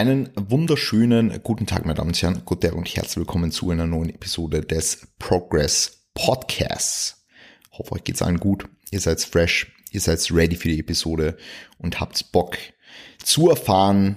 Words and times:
Einen 0.00 0.30
wunderschönen 0.34 1.42
guten 1.42 1.66
Tag, 1.66 1.84
meine 1.84 1.92
Damen 1.92 2.08
und 2.08 2.22
Herren, 2.22 2.40
guten 2.46 2.72
und 2.72 2.88
herzlich 2.88 3.18
willkommen 3.18 3.52
zu 3.52 3.68
einer 3.70 3.86
neuen 3.86 4.08
Episode 4.08 4.62
des 4.62 5.06
Progress 5.18 6.06
Podcasts. 6.14 7.26
Hoffe, 7.72 7.92
euch 7.92 8.04
geht's 8.04 8.22
allen 8.22 8.40
gut. 8.40 8.66
Ihr 8.90 9.00
seid 9.00 9.20
fresh, 9.20 9.70
ihr 9.90 10.00
seid 10.00 10.26
ready 10.32 10.56
für 10.56 10.68
die 10.68 10.80
Episode 10.80 11.36
und 11.76 12.00
habt 12.00 12.32
Bock 12.32 12.56
zu 13.22 13.50
erfahren, 13.50 14.16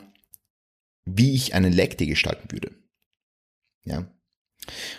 wie 1.03 1.35
ich 1.35 1.53
einen 1.53 1.73
Leg 1.73 1.97
gestalten 1.97 2.49
würde. 2.49 2.71
Ja. 3.83 4.07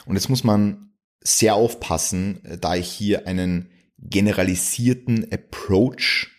Und 0.05 0.17
jetzt 0.17 0.29
muss 0.29 0.45
man 0.45 0.93
sehr 1.23 1.55
aufpassen, 1.55 2.43
da 2.61 2.75
ich 2.75 2.91
hier 2.91 3.27
einen 3.27 3.71
generalisierten 3.97 5.33
Approach 5.33 6.31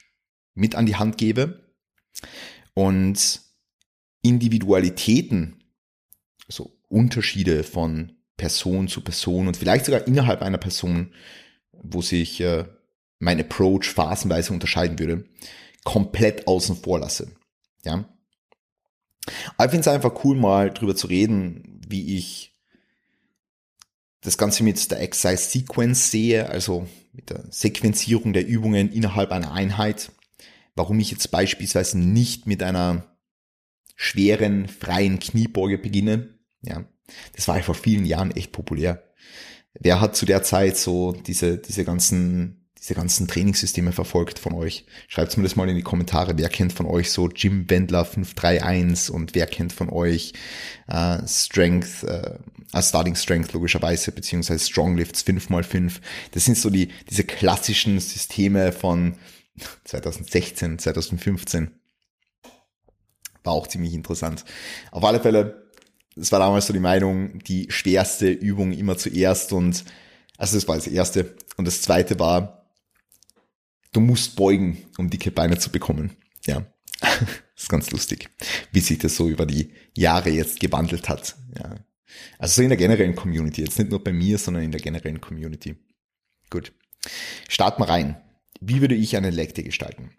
mit 0.53 0.75
an 0.75 0.85
die 0.85 0.97
Hand 0.97 1.17
gebe 1.17 1.73
und 2.75 3.43
Individualitäten, 4.25 5.63
also 6.47 6.71
Unterschiede 6.89 7.63
von 7.63 8.13
Person 8.37 8.87
zu 8.87 9.01
Person 9.01 9.47
und 9.47 9.57
vielleicht 9.57 9.85
sogar 9.85 10.07
innerhalb 10.07 10.41
einer 10.41 10.57
Person, 10.57 11.13
wo 11.71 12.01
sich 12.01 12.41
äh, 12.41 12.65
mein 13.19 13.39
Approach 13.39 13.85
phasenweise 13.85 14.51
unterscheiden 14.51 14.99
würde, 14.99 15.25
komplett 15.83 16.47
außen 16.47 16.75
vor 16.75 16.99
lasse. 16.99 17.31
Ja. 17.83 18.09
Aber 19.57 19.65
ich 19.65 19.71
finde 19.71 19.81
es 19.81 19.87
einfach 19.87 20.23
cool, 20.23 20.35
mal 20.35 20.71
drüber 20.71 20.95
zu 20.95 21.07
reden, 21.07 21.81
wie 21.87 22.17
ich 22.17 22.53
das 24.21 24.37
Ganze 24.37 24.63
mit 24.63 24.89
der 24.91 25.01
Exercise 25.01 25.49
Sequence 25.49 26.09
sehe, 26.11 26.49
also 26.49 26.87
mit 27.13 27.29
der 27.29 27.45
Sequenzierung 27.51 28.33
der 28.33 28.47
Übungen 28.47 28.91
innerhalb 28.91 29.31
einer 29.31 29.51
Einheit. 29.51 30.11
Warum 30.75 30.99
ich 30.99 31.11
jetzt 31.11 31.29
beispielsweise 31.31 31.99
nicht 31.99 32.47
mit 32.47 32.63
einer 32.63 33.14
schweren, 33.95 34.67
freien 34.67 35.19
Kniebeuge 35.19 35.77
beginne. 35.77 36.29
Ja, 36.61 36.85
das 37.35 37.47
war 37.47 37.61
vor 37.63 37.75
vielen 37.75 38.05
Jahren 38.05 38.31
echt 38.31 38.51
populär. 38.51 39.03
Wer 39.79 39.99
hat 39.99 40.15
zu 40.15 40.25
der 40.25 40.43
Zeit 40.43 40.77
so 40.77 41.11
diese, 41.11 41.57
diese 41.57 41.83
ganzen, 41.83 42.69
diese 42.79 42.95
ganzen 42.95 43.27
Trainingssysteme 43.27 43.91
verfolgt 43.91 44.39
von 44.39 44.53
euch? 44.53 44.85
Schreibt 45.07 45.35
mir 45.37 45.43
das 45.43 45.55
mal 45.55 45.69
in 45.69 45.75
die 45.75 45.81
Kommentare. 45.81 46.37
Wer 46.37 46.49
kennt 46.49 46.73
von 46.73 46.85
euch 46.85 47.11
so 47.11 47.29
Jim 47.29 47.69
Wendler 47.69 48.05
531 48.05 49.13
und 49.13 49.35
wer 49.35 49.47
kennt 49.47 49.73
von 49.73 49.89
euch 49.89 50.33
äh, 50.87 51.17
Strength, 51.27 52.03
äh, 52.03 52.37
Starting 52.81 53.15
Strength 53.15 53.53
logischerweise, 53.53 54.11
beziehungsweise 54.11 54.65
Strong 54.65 54.97
Lifts 54.97 55.25
5x5. 55.25 55.99
Das 56.31 56.45
sind 56.45 56.57
so 56.57 56.69
die, 56.69 56.89
diese 57.09 57.25
klassischen 57.25 57.99
Systeme 57.99 58.71
von 58.71 59.15
2016, 59.83 60.79
2015 60.79 61.71
war 63.45 63.53
auch 63.53 63.67
ziemlich 63.67 63.93
interessant. 63.93 64.45
Auf 64.91 65.03
alle 65.03 65.19
Fälle, 65.19 65.69
es 66.15 66.31
war 66.31 66.39
damals 66.39 66.67
so 66.67 66.73
die 66.73 66.79
Meinung, 66.79 67.39
die 67.39 67.67
schwerste 67.69 68.29
Übung 68.29 68.71
immer 68.71 68.97
zuerst 68.97 69.53
und, 69.53 69.83
also 70.37 70.55
das 70.55 70.67
war 70.67 70.75
das 70.75 70.87
erste. 70.87 71.35
Und 71.57 71.65
das 71.65 71.81
zweite 71.81 72.19
war, 72.19 72.71
du 73.91 73.99
musst 73.99 74.35
beugen, 74.35 74.83
um 74.97 75.09
dicke 75.09 75.31
Beine 75.31 75.57
zu 75.57 75.71
bekommen. 75.71 76.15
Ja. 76.45 76.65
das 77.01 77.63
ist 77.63 77.69
ganz 77.69 77.91
lustig, 77.91 78.29
wie 78.71 78.79
sich 78.79 78.97
das 78.97 79.15
so 79.15 79.29
über 79.29 79.45
die 79.45 79.73
Jahre 79.93 80.29
jetzt 80.29 80.59
gewandelt 80.59 81.09
hat. 81.09 81.35
Ja. 81.57 81.75
Also 82.39 82.55
so 82.55 82.61
in 82.61 82.69
der 82.69 82.77
generellen 82.77 83.15
Community, 83.15 83.61
jetzt 83.61 83.77
nicht 83.77 83.91
nur 83.91 84.03
bei 84.03 84.13
mir, 84.13 84.37
sondern 84.37 84.63
in 84.63 84.71
der 84.71 84.81
generellen 84.81 85.21
Community. 85.21 85.75
Gut. 86.49 86.73
Starten 87.49 87.81
wir 87.81 87.89
rein. 87.89 88.17
Wie 88.61 88.81
würde 88.81 88.95
ich 88.95 89.17
eine 89.17 89.29
Lekte 89.29 89.63
gestalten? 89.63 90.11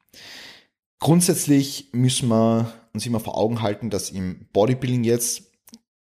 Grundsätzlich 0.99 1.89
müssen 1.93 2.29
wir 2.29 2.73
uns 2.97 3.07
immer 3.07 3.21
vor 3.21 3.37
Augen 3.37 3.63
halten, 3.63 3.91
dass 3.91 4.11
im 4.11 4.47
Bodybuilding 4.53 5.05
jetzt 5.05 5.53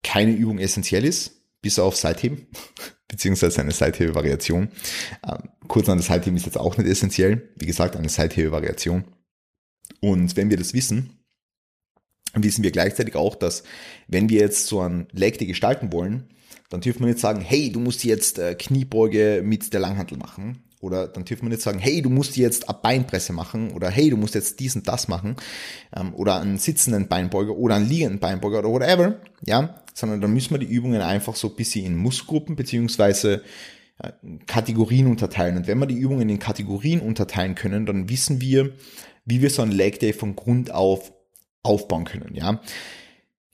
keine 0.03 0.31
Übung 0.31 0.59
essentiell 0.59 1.05
ist, 1.05 1.41
bis 1.61 1.79
auf 1.79 1.95
Seitheben, 1.95 2.47
beziehungsweise 3.07 3.61
eine 3.61 3.71
Seithebe-Variation. 3.71 4.69
Ähm, 5.27 5.49
kurz 5.67 5.89
an 5.89 5.97
das 5.97 6.07
Seitheben 6.07 6.37
ist 6.37 6.45
jetzt 6.45 6.57
auch 6.57 6.77
nicht 6.77 6.87
essentiell. 6.89 7.49
Wie 7.55 7.65
gesagt, 7.65 7.95
eine 7.95 8.09
Seithebe-Variation. 8.09 9.05
Und 9.99 10.35
wenn 10.35 10.49
wir 10.49 10.57
das 10.57 10.73
wissen, 10.73 11.19
wissen 12.33 12.63
wir 12.63 12.71
gleichzeitig 12.71 13.15
auch, 13.15 13.35
dass 13.35 13.63
wenn 14.07 14.29
wir 14.29 14.39
jetzt 14.39 14.67
so 14.67 14.81
ein 14.81 15.07
Leg 15.11 15.37
Day 15.37 15.47
gestalten 15.47 15.91
wollen, 15.91 16.29
dann 16.69 16.81
dürfen 16.81 17.01
wir 17.01 17.07
nicht 17.07 17.19
sagen, 17.19 17.41
hey, 17.41 17.71
du 17.71 17.79
musst 17.79 18.03
jetzt 18.03 18.39
äh, 18.39 18.55
Kniebeuge 18.55 19.41
mit 19.43 19.73
der 19.73 19.81
Langhantel 19.81 20.17
machen, 20.17 20.63
oder 20.81 21.07
dann 21.07 21.23
dürfen 21.23 21.43
wir 21.43 21.49
nicht 21.49 21.61
sagen, 21.61 21.79
hey, 21.79 22.01
du 22.01 22.09
musst 22.09 22.35
jetzt 22.37 22.67
eine 22.67 22.77
Beinpresse 22.81 23.33
machen 23.33 23.71
oder 23.71 23.89
hey, 23.89 24.09
du 24.09 24.17
musst 24.17 24.35
jetzt 24.35 24.59
dies 24.59 24.75
und 24.75 24.87
das 24.87 25.07
machen 25.07 25.35
ähm, 25.95 26.13
oder 26.13 26.41
einen 26.41 26.57
sitzenden 26.57 27.07
Beinbeuger 27.07 27.55
oder 27.55 27.75
einen 27.75 27.87
liegenden 27.87 28.19
Beinbeuger 28.19 28.59
oder 28.59 28.69
whatever, 28.69 29.21
ja, 29.45 29.75
sondern 29.93 30.21
dann 30.21 30.33
müssen 30.33 30.51
wir 30.51 30.59
die 30.59 30.65
Übungen 30.65 31.01
einfach 31.01 31.35
so 31.35 31.49
ein 31.49 31.55
bisschen 31.55 31.85
in 31.85 31.95
Muskelgruppen 31.95 32.55
beziehungsweise 32.55 33.43
äh, 33.99 34.11
Kategorien 34.47 35.07
unterteilen. 35.07 35.57
Und 35.57 35.67
wenn 35.67 35.79
wir 35.79 35.85
die 35.85 35.97
Übungen 35.97 36.27
in 36.29 36.39
Kategorien 36.39 36.99
unterteilen 36.99 37.55
können, 37.55 37.85
dann 37.85 38.09
wissen 38.09 38.41
wir, 38.41 38.71
wie 39.25 39.41
wir 39.41 39.49
so 39.49 39.61
ein 39.61 39.71
Leg 39.71 39.99
Day 39.99 40.13
von 40.13 40.35
Grund 40.35 40.71
auf 40.73 41.13
aufbauen 41.63 42.05
können, 42.05 42.33
ja. 42.33 42.59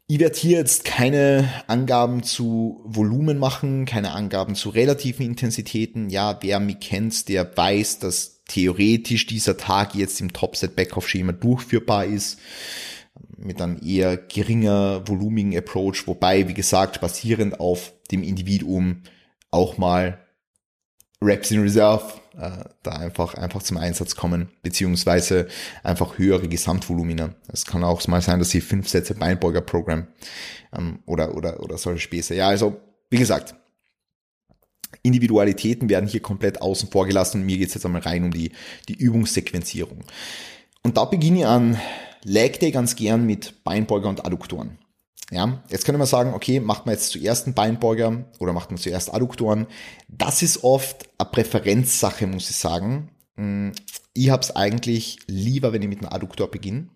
Ich 0.09 0.19
werde 0.19 0.39
hier 0.39 0.59
jetzt 0.59 0.85
keine 0.85 1.49
Angaben 1.67 2.23
zu 2.23 2.79
Volumen 2.85 3.37
machen, 3.37 3.85
keine 3.85 4.11
Angaben 4.11 4.55
zu 4.55 4.69
relativen 4.69 5.25
Intensitäten. 5.25 6.09
Ja, 6.09 6.39
wer 6.41 6.61
mich 6.61 6.79
kennt, 6.79 7.27
der 7.27 7.57
weiß, 7.57 7.99
dass 7.99 8.41
theoretisch 8.45 9.25
dieser 9.25 9.57
Tag 9.57 9.95
jetzt 9.95 10.21
im 10.21 10.31
Topset-Backoff-Schema 10.31 11.33
durchführbar 11.33 12.05
ist 12.05 12.39
mit 13.35 13.61
einem 13.61 13.81
eher 13.83 14.15
geringer 14.15 15.05
volumigen 15.05 15.57
Approach, 15.57 16.07
wobei, 16.07 16.47
wie 16.47 16.53
gesagt, 16.53 17.01
basierend 17.01 17.59
auf 17.59 17.91
dem 18.09 18.23
Individuum 18.23 19.03
auch 19.51 19.77
mal 19.77 20.25
Reps 21.21 21.51
in 21.51 21.61
Reserve 21.61 22.13
äh, 22.39 22.65
da 22.83 22.91
einfach, 22.91 23.33
einfach 23.33 23.63
zum 23.63 23.77
Einsatz 23.77 24.15
kommen, 24.15 24.49
beziehungsweise 24.61 25.47
einfach 25.83 26.17
höhere 26.17 26.47
Gesamtvolumina. 26.47 27.33
Es 27.51 27.65
kann 27.65 27.83
auch 27.83 28.05
mal 28.07 28.21
sein, 28.21 28.39
dass 28.39 28.49
sie 28.49 28.61
fünf 28.61 28.87
Sätze 28.87 29.15
Beinbeuger-Programm 29.15 30.07
ähm, 30.77 30.99
oder, 31.05 31.35
oder, 31.35 31.61
oder 31.61 31.77
solche 31.77 32.01
Späße. 32.01 32.35
Ja, 32.35 32.47
also, 32.47 32.79
wie 33.09 33.17
gesagt, 33.17 33.55
Individualitäten 35.01 35.89
werden 35.89 36.07
hier 36.07 36.21
komplett 36.21 36.61
außen 36.61 36.89
vor 36.89 37.05
gelassen 37.07 37.45
mir 37.45 37.57
geht's 37.57 37.73
jetzt 37.73 37.85
einmal 37.85 38.01
rein 38.01 38.23
um 38.23 38.31
die, 38.31 38.51
die 38.87 38.95
Übungssequenzierung. 38.95 40.03
Und 40.83 40.97
da 40.97 41.05
beginne 41.05 41.39
ich 41.39 41.45
an 41.45 41.77
Leg 42.23 42.59
Day 42.59 42.71
ganz 42.71 42.95
gern 42.95 43.25
mit 43.25 43.63
Beinbeuger 43.63 44.09
und 44.09 44.25
Adduktoren. 44.25 44.77
Ja, 45.31 45.61
jetzt 45.69 45.83
könnte 45.83 45.97
man 45.97 46.07
sagen, 46.07 46.33
okay, 46.33 46.59
macht 46.59 46.85
man 46.85 46.95
jetzt 46.95 47.09
zuerst 47.09 47.45
einen 47.45 47.53
Beinbeuger 47.53 48.25
oder 48.39 48.53
macht 48.53 48.71
man 48.71 48.77
zuerst 48.77 49.13
Adduktoren. 49.13 49.67
Das 50.07 50.41
ist 50.41 50.63
oft 50.63 51.09
eine 51.17 51.29
Präferenzsache, 51.29 52.27
muss 52.27 52.49
ich 52.49 52.55
sagen. 52.55 53.09
Hm, 53.35 53.73
ich 54.13 54.29
habe 54.29 54.41
es 54.41 54.55
eigentlich 54.55 55.19
lieber, 55.27 55.73
wenn 55.73 55.81
ich 55.81 55.89
mit 55.89 55.99
einem 55.99 56.13
Adduktor 56.13 56.49
beginne. 56.49 56.89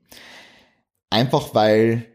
Einfach 1.10 1.54
weil 1.54 2.08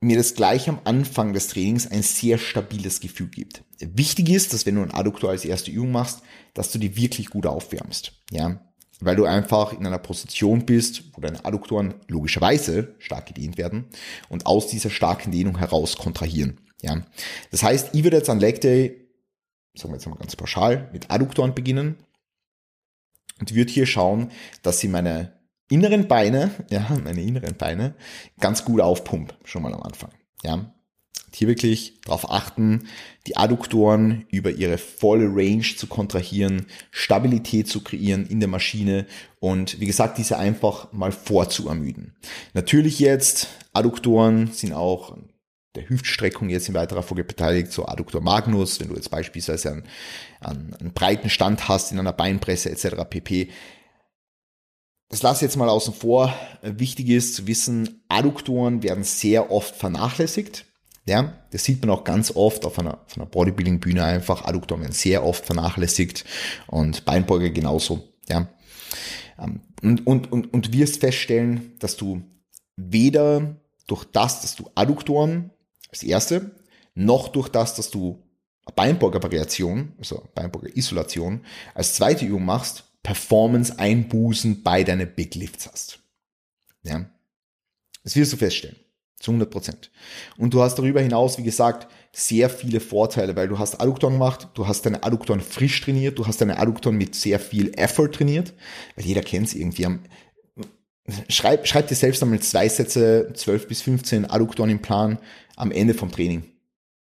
mir 0.00 0.16
das 0.16 0.34
gleich 0.34 0.68
am 0.68 0.80
Anfang 0.84 1.34
des 1.34 1.48
Trainings 1.48 1.86
ein 1.86 2.02
sehr 2.02 2.38
stabiles 2.38 3.00
Gefühl 3.00 3.28
gibt. 3.28 3.64
Wichtig 3.80 4.30
ist, 4.30 4.54
dass 4.54 4.64
wenn 4.64 4.76
du 4.76 4.82
einen 4.82 4.94
Adduktor 4.94 5.30
als 5.30 5.44
erste 5.44 5.70
Übung 5.70 5.92
machst, 5.92 6.22
dass 6.54 6.72
du 6.72 6.78
die 6.78 6.96
wirklich 6.96 7.28
gut 7.28 7.46
aufwärmst. 7.46 8.12
Ja, 8.30 8.69
weil 9.04 9.16
du 9.16 9.24
einfach 9.24 9.72
in 9.72 9.86
einer 9.86 9.98
Position 9.98 10.66
bist, 10.66 11.04
wo 11.14 11.20
deine 11.20 11.44
Adduktoren 11.44 11.94
logischerweise 12.08 12.94
stark 12.98 13.26
gedehnt 13.26 13.58
werden 13.58 13.86
und 14.28 14.46
aus 14.46 14.66
dieser 14.66 14.90
starken 14.90 15.32
Dehnung 15.32 15.58
heraus 15.58 15.96
kontrahieren. 15.96 16.60
Ja, 16.82 17.02
das 17.50 17.62
heißt, 17.62 17.90
ich 17.92 18.04
würde 18.04 18.16
jetzt 18.16 18.30
an 18.30 18.40
Leg 18.40 18.60
Day, 18.60 19.08
sagen 19.74 19.92
wir 19.92 19.96
jetzt 19.96 20.06
mal 20.06 20.16
ganz 20.16 20.36
pauschal, 20.36 20.88
mit 20.92 21.10
Adduktoren 21.10 21.54
beginnen 21.54 21.96
und 23.38 23.54
würde 23.54 23.72
hier 23.72 23.86
schauen, 23.86 24.30
dass 24.62 24.80
sie 24.80 24.88
meine 24.88 25.38
inneren 25.68 26.08
Beine, 26.08 26.50
ja, 26.70 26.86
meine 27.04 27.22
inneren 27.22 27.56
Beine 27.56 27.94
ganz 28.38 28.64
gut 28.64 28.80
aufpump, 28.80 29.34
schon 29.44 29.62
mal 29.62 29.74
am 29.74 29.82
Anfang. 29.82 30.10
Ja, 30.42 30.74
hier 31.32 31.48
wirklich 31.48 32.00
darauf 32.02 32.30
achten, 32.30 32.88
die 33.26 33.36
Adduktoren 33.36 34.26
über 34.30 34.50
ihre 34.50 34.78
volle 34.78 35.26
Range 35.26 35.64
zu 35.76 35.86
kontrahieren, 35.86 36.66
Stabilität 36.90 37.68
zu 37.68 37.82
kreieren 37.82 38.26
in 38.26 38.40
der 38.40 38.48
Maschine 38.48 39.06
und 39.38 39.80
wie 39.80 39.86
gesagt, 39.86 40.18
diese 40.18 40.38
einfach 40.38 40.92
mal 40.92 41.12
vorzuermüden. 41.12 42.16
Natürlich 42.54 42.98
jetzt, 42.98 43.48
Adduktoren 43.72 44.48
sind 44.52 44.72
auch 44.72 45.16
der 45.76 45.88
Hüftstreckung 45.88 46.48
jetzt 46.48 46.68
in 46.68 46.74
weiterer 46.74 47.02
Folge 47.02 47.24
beteiligt, 47.24 47.70
so 47.70 47.86
Adduktor 47.86 48.20
Magnus, 48.20 48.80
wenn 48.80 48.88
du 48.88 48.96
jetzt 48.96 49.10
beispielsweise 49.10 49.70
einen, 49.70 49.84
einen, 50.40 50.74
einen 50.74 50.92
breiten 50.92 51.30
Stand 51.30 51.68
hast 51.68 51.92
in 51.92 51.98
einer 52.00 52.12
Beinpresse 52.12 52.70
etc. 52.70 53.04
pp. 53.08 53.50
Das 55.10 55.22
lasse 55.22 55.44
jetzt 55.44 55.56
mal 55.56 55.68
außen 55.68 55.94
vor. 55.94 56.34
Wichtig 56.62 57.08
ist 57.08 57.34
zu 57.34 57.46
wissen, 57.46 58.02
Adduktoren 58.08 58.82
werden 58.82 59.04
sehr 59.04 59.50
oft 59.50 59.76
vernachlässigt. 59.76 60.66
Ja, 61.06 61.32
das 61.50 61.64
sieht 61.64 61.80
man 61.80 61.90
auch 61.90 62.04
ganz 62.04 62.30
oft 62.36 62.64
auf 62.64 62.78
einer, 62.78 63.04
einer 63.16 63.26
Bodybuilding-Bühne 63.26 64.04
einfach. 64.04 64.44
Adduktoren 64.44 64.82
werden 64.82 64.92
sehr 64.92 65.24
oft 65.24 65.44
vernachlässigt 65.44 66.24
und 66.66 67.04
Beinbeuger 67.04 67.50
genauso. 67.50 68.12
Ja, 68.28 68.48
ähm, 69.38 69.60
und, 69.82 70.06
und, 70.06 70.32
und, 70.32 70.52
und 70.52 70.72
wirst 70.72 71.00
feststellen, 71.00 71.72
dass 71.78 71.96
du 71.96 72.22
weder 72.76 73.56
durch 73.86 74.04
das, 74.04 74.42
dass 74.42 74.56
du 74.56 74.70
Adduktoren 74.74 75.50
als 75.90 76.02
erste, 76.02 76.54
noch 76.94 77.28
durch 77.28 77.48
das, 77.48 77.74
dass 77.74 77.90
du 77.90 78.22
Beinburger 78.76 79.22
Variation, 79.22 79.94
also 79.98 80.28
Beinburger 80.34 80.76
Isolation, 80.76 81.44
als 81.74 81.94
zweite 81.94 82.24
Übung 82.24 82.44
machst, 82.44 82.84
Performance-Einbußen 83.02 84.62
bei 84.62 84.84
deinen 84.84 85.12
Big 85.14 85.34
Lifts 85.34 85.68
hast. 85.70 86.00
Ja. 86.82 87.10
Das 88.04 88.16
wirst 88.16 88.32
du 88.32 88.36
feststellen. 88.36 88.76
Zu 89.20 89.32
100 89.32 89.50
Prozent. 89.50 89.90
Und 90.38 90.54
du 90.54 90.62
hast 90.62 90.76
darüber 90.76 91.00
hinaus, 91.00 91.36
wie 91.36 91.42
gesagt, 91.42 91.86
sehr 92.12 92.48
viele 92.48 92.80
Vorteile, 92.80 93.36
weil 93.36 93.48
du 93.48 93.58
hast 93.58 93.80
Adduktoren 93.80 94.14
gemacht, 94.14 94.48
du 94.54 94.66
hast 94.66 94.86
deine 94.86 95.04
Adduktoren 95.04 95.40
frisch 95.40 95.82
trainiert, 95.82 96.18
du 96.18 96.26
hast 96.26 96.40
deine 96.40 96.58
Adduktoren 96.58 96.96
mit 96.96 97.14
sehr 97.14 97.38
viel 97.38 97.70
Effort 97.76 98.08
trainiert, 98.08 98.54
weil 98.96 99.04
jeder 99.04 99.20
kennt 99.20 99.48
es 99.48 99.54
irgendwie. 99.54 99.86
Schreib, 101.28 101.66
schreib 101.66 101.88
dir 101.88 101.96
selbst 101.96 102.22
einmal 102.22 102.40
zwei 102.40 102.68
Sätze, 102.68 103.30
12 103.34 103.68
bis 103.68 103.82
15 103.82 104.24
Adduktoren 104.24 104.70
im 104.70 104.80
Plan 104.80 105.18
am 105.54 105.70
Ende 105.70 105.92
vom 105.92 106.10
Training. 106.10 106.44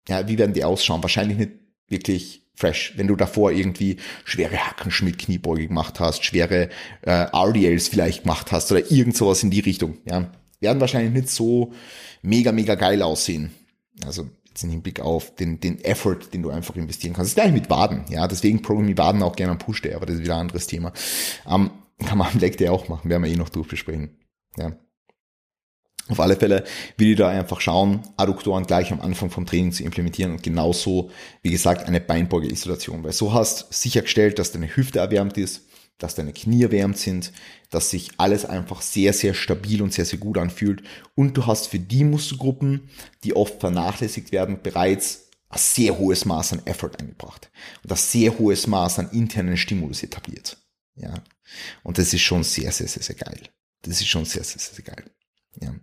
Ja, 0.07 0.27
wie 0.27 0.38
werden 0.38 0.53
die 0.53 0.63
ausschauen? 0.63 1.03
Wahrscheinlich 1.03 1.38
nicht 1.38 1.51
wirklich 1.89 2.45
fresh. 2.56 2.94
Wenn 2.95 3.07
du 3.07 3.15
davor 3.15 3.51
irgendwie 3.51 3.97
schwere 4.23 4.56
Hackenschmidt-Kniebeuge 4.56 5.67
gemacht 5.67 6.00
hast, 6.00 6.23
schwere 6.23 6.69
äh, 7.01 7.27
RDLs 7.33 7.89
vielleicht 7.89 8.23
gemacht 8.23 8.51
hast 8.51 8.71
oder 8.71 8.89
irgend 8.89 9.17
sowas 9.17 9.44
in 9.44 9.51
die 9.51 9.59
Richtung, 9.59 9.97
ja, 10.06 10.31
werden 10.65 10.81
wahrscheinlich 10.81 11.13
nicht 11.13 11.29
so 11.29 11.73
mega, 12.21 12.51
mega 12.51 12.75
geil 12.75 13.01
aussehen. 13.01 13.51
Also 14.06 14.27
jetzt 14.50 14.63
im 14.63 14.69
Hinblick 14.69 15.00
auf 15.00 15.35
den, 15.35 15.59
den 15.59 15.83
Effort, 15.83 16.19
den 16.33 16.41
du 16.41 16.50
einfach 16.50 16.75
investieren 16.75 17.13
kannst. 17.13 17.38
Das 17.38 17.44
ist 17.44 17.44
gleich 17.44 17.53
mit 17.53 17.69
Waden, 17.69 18.06
ja, 18.09 18.27
deswegen 18.27 18.62
Programm 18.62 18.89
ich 18.89 18.97
Waden 18.97 19.21
auch 19.21 19.35
gerne 19.35 19.51
am 19.51 19.57
Push 19.57 19.81
Day, 19.81 19.94
aber 19.94 20.06
das 20.06 20.15
ist 20.15 20.23
wieder 20.23 20.35
ein 20.35 20.41
anderes 20.41 20.67
Thema. 20.67 20.94
Ähm, 21.50 21.71
kann 22.06 22.17
man 22.17 22.27
am 22.31 22.39
Leg 22.39 22.57
Day 22.57 22.69
auch 22.69 22.88
machen, 22.88 23.09
werden 23.09 23.23
wir 23.23 23.31
eh 23.31 23.35
noch 23.35 23.50
durchbesprechen. 23.50 24.17
Ja. 24.57 24.73
Auf 26.07 26.19
alle 26.19 26.35
Fälle 26.35 26.63
will 26.97 27.12
ich 27.12 27.17
da 27.17 27.29
einfach 27.29 27.62
schauen, 27.62 28.01
Adduktoren 28.15 28.65
gleich 28.65 28.91
am 28.91 29.01
Anfang 29.01 29.29
vom 29.29 29.45
Training 29.45 29.71
zu 29.71 29.83
implementieren 29.83 30.33
und 30.33 30.44
genauso, 30.44 31.09
wie 31.41 31.51
gesagt, 31.51 31.88
eine 31.88 32.00
Beinbeuge-Isolation, 32.00 33.03
weil 33.03 33.12
so 33.12 33.33
hast 33.33 33.73
sichergestellt, 33.73 34.38
dass 34.38 34.51
deine 34.51 34.73
Hüfte 34.75 35.00
erwärmt 35.00 35.38
ist, 35.38 35.63
dass 35.97 36.15
deine 36.15 36.33
Knie 36.33 36.63
erwärmt 36.63 36.97
sind, 36.97 37.31
dass 37.69 37.89
sich 37.89 38.12
alles 38.18 38.45
einfach 38.45 38.81
sehr, 38.81 39.13
sehr 39.13 39.33
stabil 39.33 39.81
und 39.81 39.94
sehr, 39.94 40.06
sehr 40.06 40.19
gut 40.19 40.38
anfühlt 40.38 40.83
und 41.15 41.38
du 41.38 41.45
hast 41.45 41.68
für 41.68 41.80
die 41.80 42.03
Muskelgruppen, 42.03 42.89
die 43.24 43.36
oft 43.36 43.59
vernachlässigt 43.59 44.31
werden, 44.31 44.62
bereits 44.62 45.30
ein 45.50 45.59
sehr 45.59 45.97
hohes 45.97 46.25
Maß 46.25 46.53
an 46.53 46.65
Effort 46.65 46.92
eingebracht 47.00 47.50
und 47.83 47.92
ein 47.92 47.97
sehr 47.97 48.38
hohes 48.38 48.68
Maß 48.68 49.00
an 49.00 49.09
internen 49.12 49.57
Stimulus 49.57 50.03
etabliert. 50.03 50.57
Ja. 50.95 51.13
Und 51.83 51.98
das 51.98 52.13
ist 52.13 52.21
schon 52.21 52.44
sehr, 52.44 52.71
sehr, 52.71 52.88
sehr, 52.88 53.03
sehr 53.03 53.15
geil. 53.15 53.50
Das 53.81 54.00
ist 54.00 54.07
schon 54.07 54.25
sehr, 54.25 54.44
sehr, 54.44 54.59
sehr, 54.59 54.75
sehr 54.75 54.86
geil. 54.86 55.12
Ja. 55.62 55.74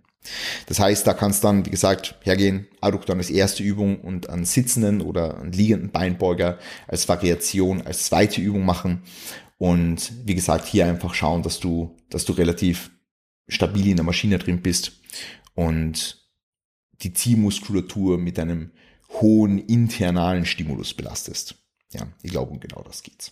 Das 0.67 0.79
heißt, 0.79 1.05
da 1.05 1.13
kannst 1.13 1.43
dann, 1.43 1.65
wie 1.65 1.69
gesagt, 1.69 2.15
hergehen, 2.21 2.67
Adduktoren 2.81 3.19
als 3.19 3.29
erste 3.29 3.63
Übung 3.63 3.99
und 3.99 4.29
einen 4.29 4.45
sitzenden 4.45 5.01
oder 5.01 5.39
einen 5.39 5.51
liegenden 5.51 5.91
Beinbeuger 5.91 6.59
als 6.87 7.09
Variation, 7.09 7.81
als 7.81 8.05
zweite 8.05 8.39
Übung 8.39 8.65
machen. 8.65 9.03
Und 9.63 10.11
wie 10.25 10.35
gesagt, 10.35 10.67
hier 10.67 10.87
einfach 10.87 11.13
schauen, 11.13 11.41
dass 11.41 11.61
du, 11.61 11.95
dass 12.09 12.25
du 12.25 12.33
relativ 12.33 12.91
stabil 13.47 13.87
in 13.87 13.95
der 13.95 14.03
Maschine 14.03 14.37
drin 14.37 14.61
bist 14.61 14.99
und 15.55 16.21
die 16.95 17.13
Ziehmuskulatur 17.13 18.17
mit 18.17 18.39
einem 18.39 18.73
hohen 19.21 19.59
internalen 19.59 20.45
Stimulus 20.45 20.93
belastest. 20.93 21.55
Ja, 21.93 22.07
ich 22.23 22.31
glaube, 22.31 22.51
um 22.51 22.59
genau 22.59 22.81
das 22.81 23.03
geht's. 23.03 23.31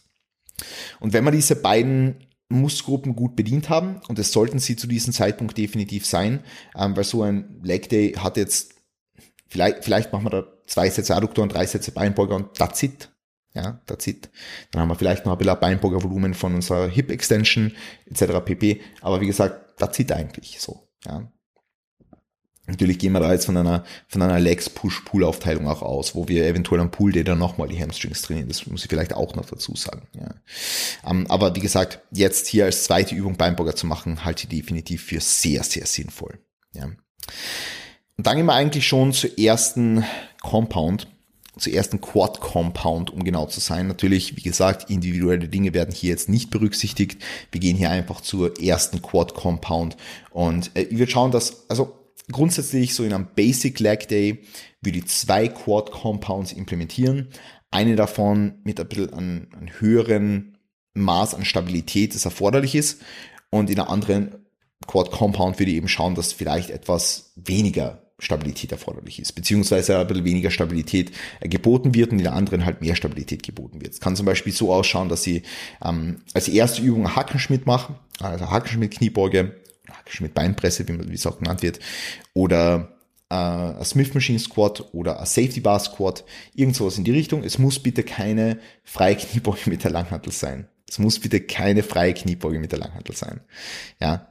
Und 1.01 1.12
wenn 1.12 1.25
man 1.25 1.33
diese 1.33 1.57
beiden 1.57 2.28
Muskelgruppen 2.48 3.13
gut 3.13 3.36
bedient 3.36 3.68
haben 3.68 4.00
und 4.07 4.18
es 4.18 4.31
sollten 4.31 4.60
sie 4.60 4.77
zu 4.77 4.88
diesem 4.88 5.12
Zeitpunkt 5.12 5.57
definitiv 5.57 6.06
sein, 6.06 6.45
ähm, 6.77 6.95
weil 6.95 7.04
so 7.04 7.24
ein 7.24 7.60
Leg 7.62 7.89
Day 7.89 8.13
hat 8.13 8.38
jetzt, 8.38 8.75
vielleicht, 9.50 9.84
vielleicht 9.84 10.13
machen 10.13 10.27
wir 10.27 10.30
da 10.30 10.48
zwei 10.66 10.89
Sätze 10.89 11.13
Adduktoren, 11.13 11.50
drei 11.50 11.66
Sätze 11.66 11.92
Beinbeuger 11.92 12.38
und 12.38 12.54
that's 12.54 12.81
it. 12.84 13.11
Ja, 13.53 13.81
that's 13.86 14.07
it. 14.07 14.30
Dann 14.71 14.81
haben 14.81 14.89
wir 14.89 14.95
vielleicht 14.95 15.25
noch 15.25 15.33
ein 15.33 15.38
bisschen 15.38 15.59
Beinbeugervolumen 15.59 16.33
von 16.33 16.56
unserer 16.56 16.88
Hip 16.88 17.12
Extension 17.12 17.74
etc. 18.06 18.45
pp. 18.45 18.81
Aber 19.01 19.19
wie 19.19 19.27
gesagt, 19.27 19.77
that's 19.77 20.00
it 20.00 20.12
eigentlich 20.12 20.59
so. 20.62 20.88
Ja. 21.06 21.30
Natürlich 22.68 23.00
gehen 23.00 23.12
wir 23.12 23.19
da 23.19 23.31
jetzt 23.31 23.45
von 23.45 23.57
einer, 23.57 23.83
von 24.07 24.21
einer 24.21 24.39
Legs-Push-Pull-Aufteilung 24.39 25.68
auch 25.68 25.81
aus, 25.81 26.15
wo 26.15 26.27
wir 26.27 26.45
eventuell 26.45 26.80
am 26.80 26.92
Pool-Day 26.92 27.24
dann 27.24 27.39
nochmal 27.39 27.68
die 27.68 27.81
Hamstrings 27.81 28.21
trainieren. 28.21 28.48
Das 28.48 28.65
muss 28.68 28.83
ich 28.83 28.89
vielleicht 28.89 29.13
auch 29.13 29.36
noch 29.36 29.45
dazu 29.45 29.75
sagen. 29.75 30.07
Ja. 30.13 30.30
Um, 31.03 31.21
ähm, 31.21 31.27
aber 31.27 31.56
wie 31.56 31.59
gesagt, 31.59 32.00
jetzt 32.12 32.48
hier 32.48 32.65
als 32.65 32.86
zweite 32.86 33.15
Übung 33.15 33.36
Beinburger 33.36 33.75
zu 33.75 33.88
machen, 33.88 34.24
halte 34.24 34.44
ich 34.44 34.50
definitiv 34.50 35.03
für 35.03 35.19
sehr, 35.19 35.63
sehr 35.63 35.86
sinnvoll. 35.86 36.39
Ja. 36.74 36.86
Und 36.86 38.27
dann 38.27 38.38
gehen 38.38 38.45
wir 38.45 38.53
eigentlich 38.53 38.88
schon 38.88 39.12
zur 39.12 39.38
ersten 39.38 40.06
Compound, 40.42 41.07
zur 41.57 41.74
ersten 41.74 42.00
Quad 42.00 42.39
Compound, 42.39 43.12
um 43.12 43.24
genau 43.24 43.45
zu 43.45 43.59
sein. 43.59 43.88
Natürlich, 43.88 44.38
wie 44.38 44.42
gesagt, 44.42 44.89
individuelle 44.89 45.50
Dinge 45.50 45.74
werden 45.74 45.94
hier 45.94 46.12
jetzt 46.12 46.30
nicht 46.30 46.50
berücksichtigt. 46.50 47.21
Wir 47.51 47.59
gehen 47.59 47.77
hier 47.77 47.89
einfach 47.89 48.21
zur 48.21 48.62
ersten 48.62 49.01
Quad 49.01 49.33
Compound 49.33 49.98
und 50.31 50.71
äh, 50.75 50.88
würde 50.92 51.12
schauen, 51.12 51.31
dass, 51.31 51.69
also 51.69 51.98
grundsätzlich 52.31 52.94
so 52.94 53.03
in 53.03 53.13
einem 53.13 53.27
Basic 53.36 53.80
Leg 53.80 54.07
Day 54.07 54.44
würde 54.81 55.00
ich 55.00 55.07
zwei 55.07 55.48
Quad 55.48 55.92
Compounds 55.92 56.53
implementieren. 56.53 57.27
Eine 57.69 57.95
davon 57.95 58.59
mit 58.63 58.80
ein 58.80 58.88
bisschen 58.88 59.13
an, 59.13 59.48
an 59.57 59.71
höheren 59.80 60.57
Maß 60.94 61.36
an 61.36 61.45
Stabilität, 61.45 62.15
das 62.15 62.25
erforderlich 62.25 62.75
ist. 62.75 63.01
Und 63.50 63.69
in 63.69 63.75
der 63.75 63.89
anderen 63.89 64.36
Quad 64.88 65.12
Compound 65.12 65.59
würde 65.59 65.71
ich 65.71 65.77
eben 65.77 65.88
schauen, 65.88 66.15
dass 66.15 66.33
vielleicht 66.33 66.69
etwas 66.69 67.33
weniger 67.36 68.11
Stabilität 68.22 68.72
erforderlich 68.72 69.20
ist, 69.20 69.34
beziehungsweise 69.34 69.98
ein 69.98 70.08
bisschen 70.08 70.26
weniger 70.26 70.52
Stabilität 70.52 71.12
geboten 71.42 71.96
wird 71.96 72.12
und 72.12 72.20
in 72.20 72.24
der 72.24 72.34
anderen 72.34 72.66
halt 72.66 72.80
mehr 72.82 72.96
Stabilität 72.96 73.42
geboten 73.42 73.82
wird. 73.82 73.94
Es 73.94 74.00
kann 74.00 74.16
zum 74.16 74.28
Beispiel 74.28 74.54
so 74.54 74.72
ausschauen, 74.72 75.10
dass 75.10 75.24
sie 75.24 75.42
ähm, 75.84 76.22
als 76.34 76.48
erste 76.48 76.84
Übung 76.84 77.16
Hackenschmidt 77.16 77.66
machen, 77.66 77.96
also 78.20 78.50
Hackenschmidt 78.50 78.92
Kniebeuge 78.92 79.56
mit 80.20 80.34
Beinpresse, 80.34 80.88
wie, 80.88 81.10
wie 81.10 81.16
es 81.16 81.26
auch 81.26 81.40
genannt 81.40 81.64
wird, 81.64 81.80
oder 82.34 82.98
äh, 83.30 83.34
ein 83.34 83.86
Smith 83.86 84.14
Machine 84.14 84.40
Squat 84.40 84.94
oder 84.94 85.20
ein 85.20 85.26
Safety 85.26 85.60
Bar 85.60 85.80
Squat, 85.80 86.24
irgend 86.54 86.76
sowas 86.76 86.98
in 86.98 87.04
die 87.04 87.12
Richtung. 87.12 87.44
Es 87.44 87.58
muss 87.58 87.80
bitte 87.80 88.04
keine 88.04 88.60
freie 88.84 89.16
Kniebeuge 89.16 89.70
mit 89.70 89.84
der 89.84 89.92
Langhantel 89.92 90.32
sein. 90.32 90.68
Es 90.88 91.00
muss 91.00 91.20
bitte 91.20 91.42
keine 91.42 91.84
freie 91.84 92.14
Kniebeuge 92.14 92.60
mit 92.60 92.72
der 92.72 92.80
Langhantel 92.80 93.16
sein. 93.16 93.42
Ja, 94.00 94.28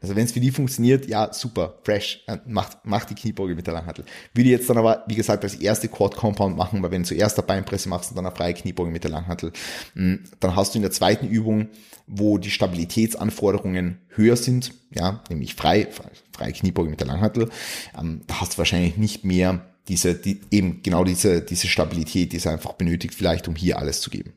also 0.00 0.14
wenn 0.14 0.24
es 0.24 0.32
für 0.32 0.40
die 0.40 0.50
funktioniert, 0.50 1.06
ja, 1.08 1.32
super, 1.32 1.78
fresh, 1.82 2.22
äh, 2.26 2.38
macht, 2.46 2.84
macht 2.84 3.10
die 3.10 3.14
Kniebeuge 3.14 3.54
mit 3.54 3.66
der 3.66 3.74
Langhantel. 3.74 4.04
Würde 4.32 4.50
jetzt 4.50 4.70
dann 4.70 4.78
aber, 4.78 5.04
wie 5.08 5.16
gesagt, 5.16 5.42
als 5.42 5.56
erste 5.56 5.88
Quad 5.88 6.14
Compound 6.14 6.56
machen, 6.56 6.82
weil 6.82 6.90
wenn 6.90 7.02
du 7.02 7.08
zuerst 7.08 7.36
eine 7.38 7.46
Beinpresse 7.46 7.88
machst 7.88 8.10
und 8.10 8.16
dann 8.16 8.26
eine 8.26 8.34
freie 8.34 8.54
Kniebeuge 8.54 8.90
mit 8.90 9.02
der 9.02 9.10
Langhantel, 9.10 9.52
hm, 9.94 10.24
dann 10.40 10.54
hast 10.54 10.74
du 10.74 10.78
in 10.78 10.82
der 10.82 10.92
zweiten 10.92 11.26
Übung, 11.28 11.68
wo 12.06 12.38
die 12.38 12.50
Stabilitätsanforderungen 12.50 13.98
höher 14.08 14.36
sind, 14.36 14.72
ja, 14.94 15.22
nämlich 15.30 15.54
frei, 15.54 15.88
freie 16.32 16.52
Kniebeuge 16.52 16.90
mit 16.90 17.00
der 17.00 17.08
Langhantel, 17.08 17.50
ähm, 17.98 18.22
da 18.26 18.40
hast 18.40 18.54
du 18.54 18.58
wahrscheinlich 18.58 18.96
nicht 18.96 19.24
mehr 19.24 19.64
diese, 19.88 20.14
die, 20.14 20.40
eben 20.50 20.82
genau 20.82 21.02
diese, 21.02 21.42
diese 21.42 21.66
Stabilität, 21.66 22.32
die 22.32 22.36
es 22.36 22.46
einfach 22.46 22.74
benötigt, 22.74 23.14
vielleicht 23.14 23.48
um 23.48 23.56
hier 23.56 23.78
alles 23.78 24.00
zu 24.00 24.10
geben. 24.10 24.34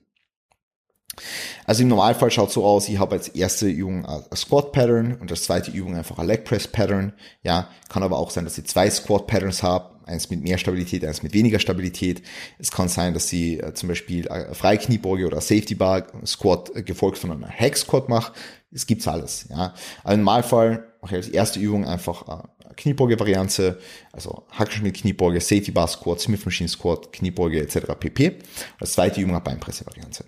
Also 1.65 1.83
im 1.83 1.89
Normalfall 1.89 2.31
schaut 2.31 2.51
so 2.51 2.65
aus, 2.65 2.87
ich 2.87 2.97
habe 2.97 3.15
als 3.15 3.27
erste 3.27 3.67
Übung 3.67 4.05
ein 4.05 4.23
Squat 4.35 4.71
Pattern 4.71 5.15
und 5.15 5.29
als 5.29 5.43
zweite 5.43 5.71
Übung 5.71 5.95
einfach 5.95 6.17
ein 6.19 6.27
Leg 6.27 6.45
Press 6.45 6.67
Pattern. 6.67 7.13
Ja, 7.43 7.69
kann 7.89 8.03
aber 8.03 8.17
auch 8.17 8.31
sein, 8.31 8.45
dass 8.45 8.57
ich 8.57 8.65
zwei 8.65 8.89
Squat 8.89 9.27
Patterns 9.27 9.61
habe, 9.61 9.91
eins 10.05 10.29
mit 10.29 10.41
mehr 10.41 10.57
Stabilität, 10.57 11.03
eins 11.05 11.23
mit 11.23 11.33
weniger 11.33 11.59
Stabilität. 11.59 12.21
Es 12.59 12.71
kann 12.71 12.87
sein, 12.87 13.13
dass 13.13 13.27
sie 13.27 13.59
äh, 13.59 13.73
zum 13.73 13.89
Beispiel 13.89 14.29
eine 14.29 14.55
Freikniebeuge 14.55 15.27
oder 15.27 15.41
Safety 15.41 15.75
Bar 15.75 16.07
Squat 16.25 16.75
äh, 16.75 16.83
gefolgt 16.83 17.17
von 17.17 17.31
einer 17.31 17.49
Hack 17.49 17.77
Squat 17.77 18.09
mache. 18.09 18.33
Es 18.71 18.87
gibt's 18.87 19.07
alles. 19.07 19.47
Ja, 19.49 19.73
aber 20.03 20.13
im 20.13 20.21
Normalfall 20.21 20.87
mache 21.01 21.17
ich 21.17 21.25
als 21.25 21.29
erste 21.29 21.59
Übung 21.59 21.85
einfach 21.85 22.27
eine 22.27 22.49
Kniebeuge-Variante, 22.75 23.79
also 24.13 24.45
Hackschmidt 24.51 24.95
Kniebeuge, 24.95 25.41
Safety 25.41 25.71
Bar 25.71 25.89
Squat, 25.89 26.21
Smith 26.21 26.45
Machine 26.45 26.69
Squat, 26.69 27.11
Kniebeuge 27.11 27.61
etc. 27.61 27.93
pp. 27.99 28.39
Als 28.79 28.93
zweite 28.93 29.19
Übung 29.19 29.35
eine 29.35 29.43
Beinpresse-Variante. 29.43 30.25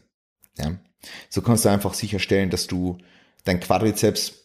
Ja. 0.57 0.77
So 1.29 1.41
kannst 1.41 1.65
du 1.65 1.69
einfach 1.69 1.93
sicherstellen, 1.93 2.50
dass 2.50 2.67
du 2.67 2.98
dein 3.43 3.60
Quadrizeps 3.60 4.43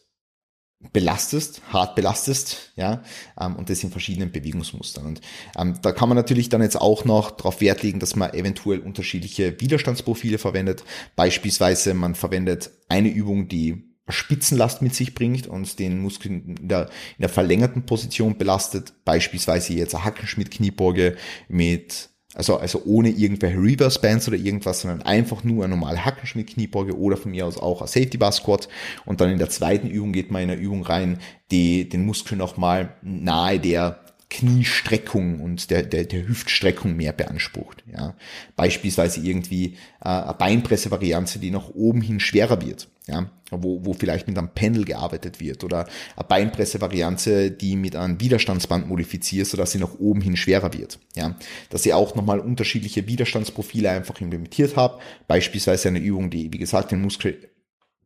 belastest, 0.92 1.60
hart 1.72 1.96
belastest, 1.96 2.72
ja, 2.76 3.02
ähm, 3.40 3.56
und 3.56 3.68
das 3.68 3.82
in 3.82 3.90
verschiedenen 3.90 4.30
Bewegungsmustern. 4.30 5.06
Und 5.06 5.20
ähm, 5.58 5.78
da 5.82 5.90
kann 5.92 6.08
man 6.08 6.16
natürlich 6.16 6.48
dann 6.48 6.62
jetzt 6.62 6.80
auch 6.80 7.04
noch 7.04 7.32
darauf 7.32 7.60
Wert 7.60 7.82
legen, 7.82 7.98
dass 7.98 8.14
man 8.14 8.32
eventuell 8.32 8.78
unterschiedliche 8.80 9.60
Widerstandsprofile 9.60 10.38
verwendet. 10.38 10.84
Beispielsweise 11.16 11.94
man 11.94 12.14
verwendet 12.14 12.70
eine 12.88 13.08
Übung, 13.08 13.48
die 13.48 13.88
Spitzenlast 14.08 14.80
mit 14.80 14.94
sich 14.94 15.14
bringt 15.14 15.46
und 15.46 15.78
den 15.78 16.00
Muskel 16.00 16.30
in 16.30 16.68
der, 16.68 16.86
in 17.16 17.22
der 17.22 17.28
verlängerten 17.28 17.84
Position 17.84 18.38
belastet. 18.38 18.94
Beispielsweise 19.04 19.74
jetzt 19.74 19.94
eine 19.94 20.04
Hackenschmidt-Kniebeuge 20.04 21.16
mit 21.48 22.08
Also, 22.34 22.58
also 22.58 22.82
ohne 22.84 23.08
irgendwelche 23.08 23.56
Reverse 23.56 24.00
Bands 24.00 24.28
oder 24.28 24.36
irgendwas, 24.36 24.82
sondern 24.82 25.02
einfach 25.02 25.44
nur 25.44 25.64
eine 25.64 25.74
normale 25.74 26.04
Hackenschmidt-Kniebeuge 26.04 26.96
oder 26.96 27.16
von 27.16 27.30
mir 27.30 27.46
aus 27.46 27.56
auch 27.56 27.80
ein 27.80 27.88
Safety 27.88 28.18
Bar 28.18 28.32
Squat. 28.32 28.68
Und 29.06 29.20
dann 29.20 29.30
in 29.30 29.38
der 29.38 29.48
zweiten 29.48 29.88
Übung 29.88 30.12
geht 30.12 30.30
man 30.30 30.42
in 30.42 30.50
eine 30.50 30.60
Übung 30.60 30.82
rein, 30.82 31.18
die 31.50 31.88
den 31.88 32.04
Muskel 32.04 32.36
nochmal 32.36 32.94
nahe 33.02 33.58
der 33.58 34.00
Kniestreckung 34.30 35.40
und 35.40 35.70
der, 35.70 35.82
der, 35.82 36.04
der 36.04 36.28
Hüftstreckung 36.28 36.94
mehr 36.96 37.12
beansprucht. 37.12 37.82
Ja. 37.90 38.14
Beispielsweise 38.56 39.20
irgendwie 39.20 39.76
äh, 40.00 40.08
eine 40.08 40.34
Beinpresse-Variante, 40.34 41.38
die 41.38 41.50
nach 41.50 41.70
oben 41.70 42.02
hin 42.02 42.20
schwerer 42.20 42.60
wird, 42.60 42.88
ja, 43.08 43.30
wo, 43.50 43.84
wo 43.84 43.94
vielleicht 43.94 44.28
mit 44.28 44.36
einem 44.36 44.50
Pendel 44.50 44.84
gearbeitet 44.84 45.40
wird 45.40 45.64
oder 45.64 45.86
eine 46.16 46.28
Beinpresse-Variante, 46.28 47.50
die 47.50 47.76
mit 47.76 47.96
einem 47.96 48.20
Widerstandsband 48.20 48.86
modifiziert, 48.86 49.46
sodass 49.46 49.72
sie 49.72 49.78
nach 49.78 49.98
oben 49.98 50.20
hin 50.20 50.36
schwerer 50.36 50.72
wird. 50.74 50.98
Ja. 51.16 51.36
Dass 51.70 51.82
sie 51.82 51.94
auch 51.94 52.14
nochmal 52.14 52.40
unterschiedliche 52.40 53.06
Widerstandsprofile 53.06 53.90
einfach 53.90 54.20
implementiert 54.20 54.76
habe. 54.76 55.00
Beispielsweise 55.26 55.88
eine 55.88 56.00
Übung, 56.00 56.30
die, 56.30 56.52
wie 56.52 56.58
gesagt, 56.58 56.92
den 56.92 57.00
Muskel 57.00 57.50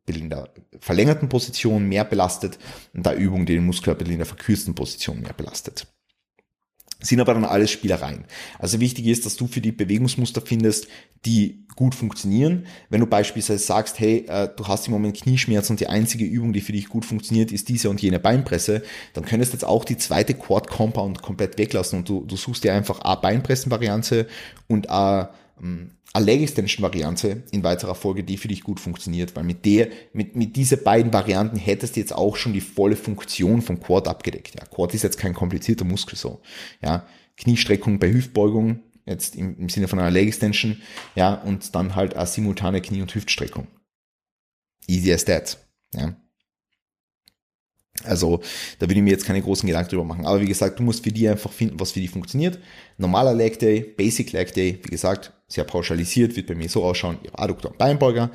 in 0.07 0.31
der 0.31 0.49
verlängerten 0.81 1.29
Position 1.29 1.89
mehr 1.89 2.05
belastet 2.05 2.59
und 2.93 3.07
da 3.07 3.15
Übung, 3.15 3.47
die 3.47 3.55
den 3.55 3.67
Muskelappell 3.67 4.11
in 4.11 4.19
der 4.19 4.27
verkürzten 4.27 4.75
Position 4.75 5.21
mehr 5.21 5.33
belastet 5.33 5.87
sind 7.03 7.21
aber 7.21 7.35
dann 7.35 7.45
alles 7.45 7.71
Spielereien. 7.71 8.25
Also 8.59 8.81
wichtig 8.81 9.07
ist, 9.07 9.27
dass 9.27 9.37
du 9.37 9.47
für 9.47 9.61
die 9.61 9.73
Bewegungsmuster 9.73 10.41
findest, 10.41 10.89
die 11.25 11.67
gut 11.77 11.95
funktionieren. 11.95 12.67
Wenn 12.91 13.01
du 13.01 13.07
beispielsweise 13.07 13.63
sagst, 13.63 13.99
hey, 13.99 14.27
äh, 14.29 14.49
du 14.55 14.67
hast 14.69 14.87
im 14.87 14.93
Moment 14.93 15.21
Knieschmerzen 15.21 15.73
und 15.73 15.81
die 15.81 15.87
einzige 15.87 16.25
Übung, 16.25 16.53
die 16.53 16.61
für 16.61 16.73
dich 16.73 16.89
gut 16.89 17.05
funktioniert, 17.05 17.53
ist 17.53 17.69
diese 17.69 17.91
und 17.91 18.01
jene 18.03 18.19
Beinpresse, 18.19 18.83
dann 19.15 19.25
könntest 19.25 19.53
du 19.53 19.57
jetzt 19.57 19.65
auch 19.65 19.85
die 19.85 19.97
zweite 19.97 20.35
Quad 20.35 20.69
Compound 20.69 21.23
komplett 21.23 21.59
weglassen 21.59 22.01
und 22.01 22.09
du, 22.09 22.25
du 22.25 22.37
suchst 22.37 22.65
dir 22.65 22.75
einfach 22.75 23.01
A 23.03 23.15
Beinpressen-Variante 23.15 24.27
und 24.69 24.91
A 24.91 25.33
ähm, 25.63 25.93
Extension 26.15 26.83
Variante 26.83 27.43
in 27.53 27.63
weiterer 27.63 27.95
Folge, 27.95 28.25
die 28.25 28.37
für 28.37 28.49
dich 28.49 28.63
gut 28.63 28.81
funktioniert, 28.81 29.35
weil 29.37 29.45
mit 29.45 29.65
der, 29.65 29.89
mit, 30.13 30.37
mit 30.37 30.57
diese 30.57 30.77
beiden 30.77 31.13
Varianten 31.13 31.57
hättest 31.57 31.97
du 31.97 32.01
jetzt 32.01 32.15
auch 32.15 32.37
schon 32.37 32.53
die 32.53 32.61
volle 32.61 32.97
Funktion 32.97 33.63
vom 33.63 33.81
Quad 33.81 34.09
abgedeckt. 34.09 34.55
Ja, 34.55 34.65
Quad 34.67 34.95
ist 34.95 35.03
jetzt 35.03 35.19
kein 35.19 35.35
komplizierter 35.35 35.85
Muskel 35.85 36.17
so. 36.17 36.41
Ja, 36.83 37.07
Kniestreckung 37.37 37.99
bei 37.99 38.13
Hüftbeugung, 38.13 38.81
jetzt 39.07 39.37
im, 39.37 39.59
im 39.59 39.69
Sinne 39.69 39.89
von 39.89 39.99
einer 39.99 40.11
Leg 40.11 40.29
Extension, 40.29 40.83
ja, 41.15 41.35
und 41.35 41.75
dann 41.75 41.95
halt 41.95 42.15
eine 42.17 42.27
simultane 42.27 42.81
Knie- 42.81 43.03
und 43.03 43.15
Hüftstreckung. 43.15 43.67
Easy 44.87 45.13
as 45.13 45.25
that. 45.25 45.59
Ja. 45.95 46.17
Also 48.05 48.41
da 48.79 48.87
würde 48.87 48.95
ich 48.95 49.03
mir 49.03 49.11
jetzt 49.11 49.27
keine 49.27 49.43
großen 49.43 49.67
Gedanken 49.67 49.91
drüber 49.91 50.05
machen. 50.05 50.27
Aber 50.27 50.41
wie 50.41 50.47
gesagt, 50.47 50.79
du 50.79 50.83
musst 50.83 51.05
für 51.05 51.13
die 51.13 51.29
einfach 51.29 51.53
finden, 51.53 51.79
was 51.81 51.93
für 51.93 52.01
die 52.01 52.09
funktioniert. 52.09 52.59
Normaler 52.99 53.35
Leg 53.35 53.59
Day, 53.59 53.81
Basic 53.81 54.33
Leg 54.33 54.53
Day, 54.53 54.79
wie 54.83 54.91
gesagt, 54.91 55.33
sehr 55.49 55.65
pauschalisiert, 55.65 56.37
wird 56.37 56.47
bei 56.47 56.55
mir 56.55 56.69
so 56.69 56.85
ausschauen, 56.85 57.19
Ihr 57.23 57.39
Adduktor 57.39 57.71
und 57.73 57.79
Beinbeuger, 57.79 58.31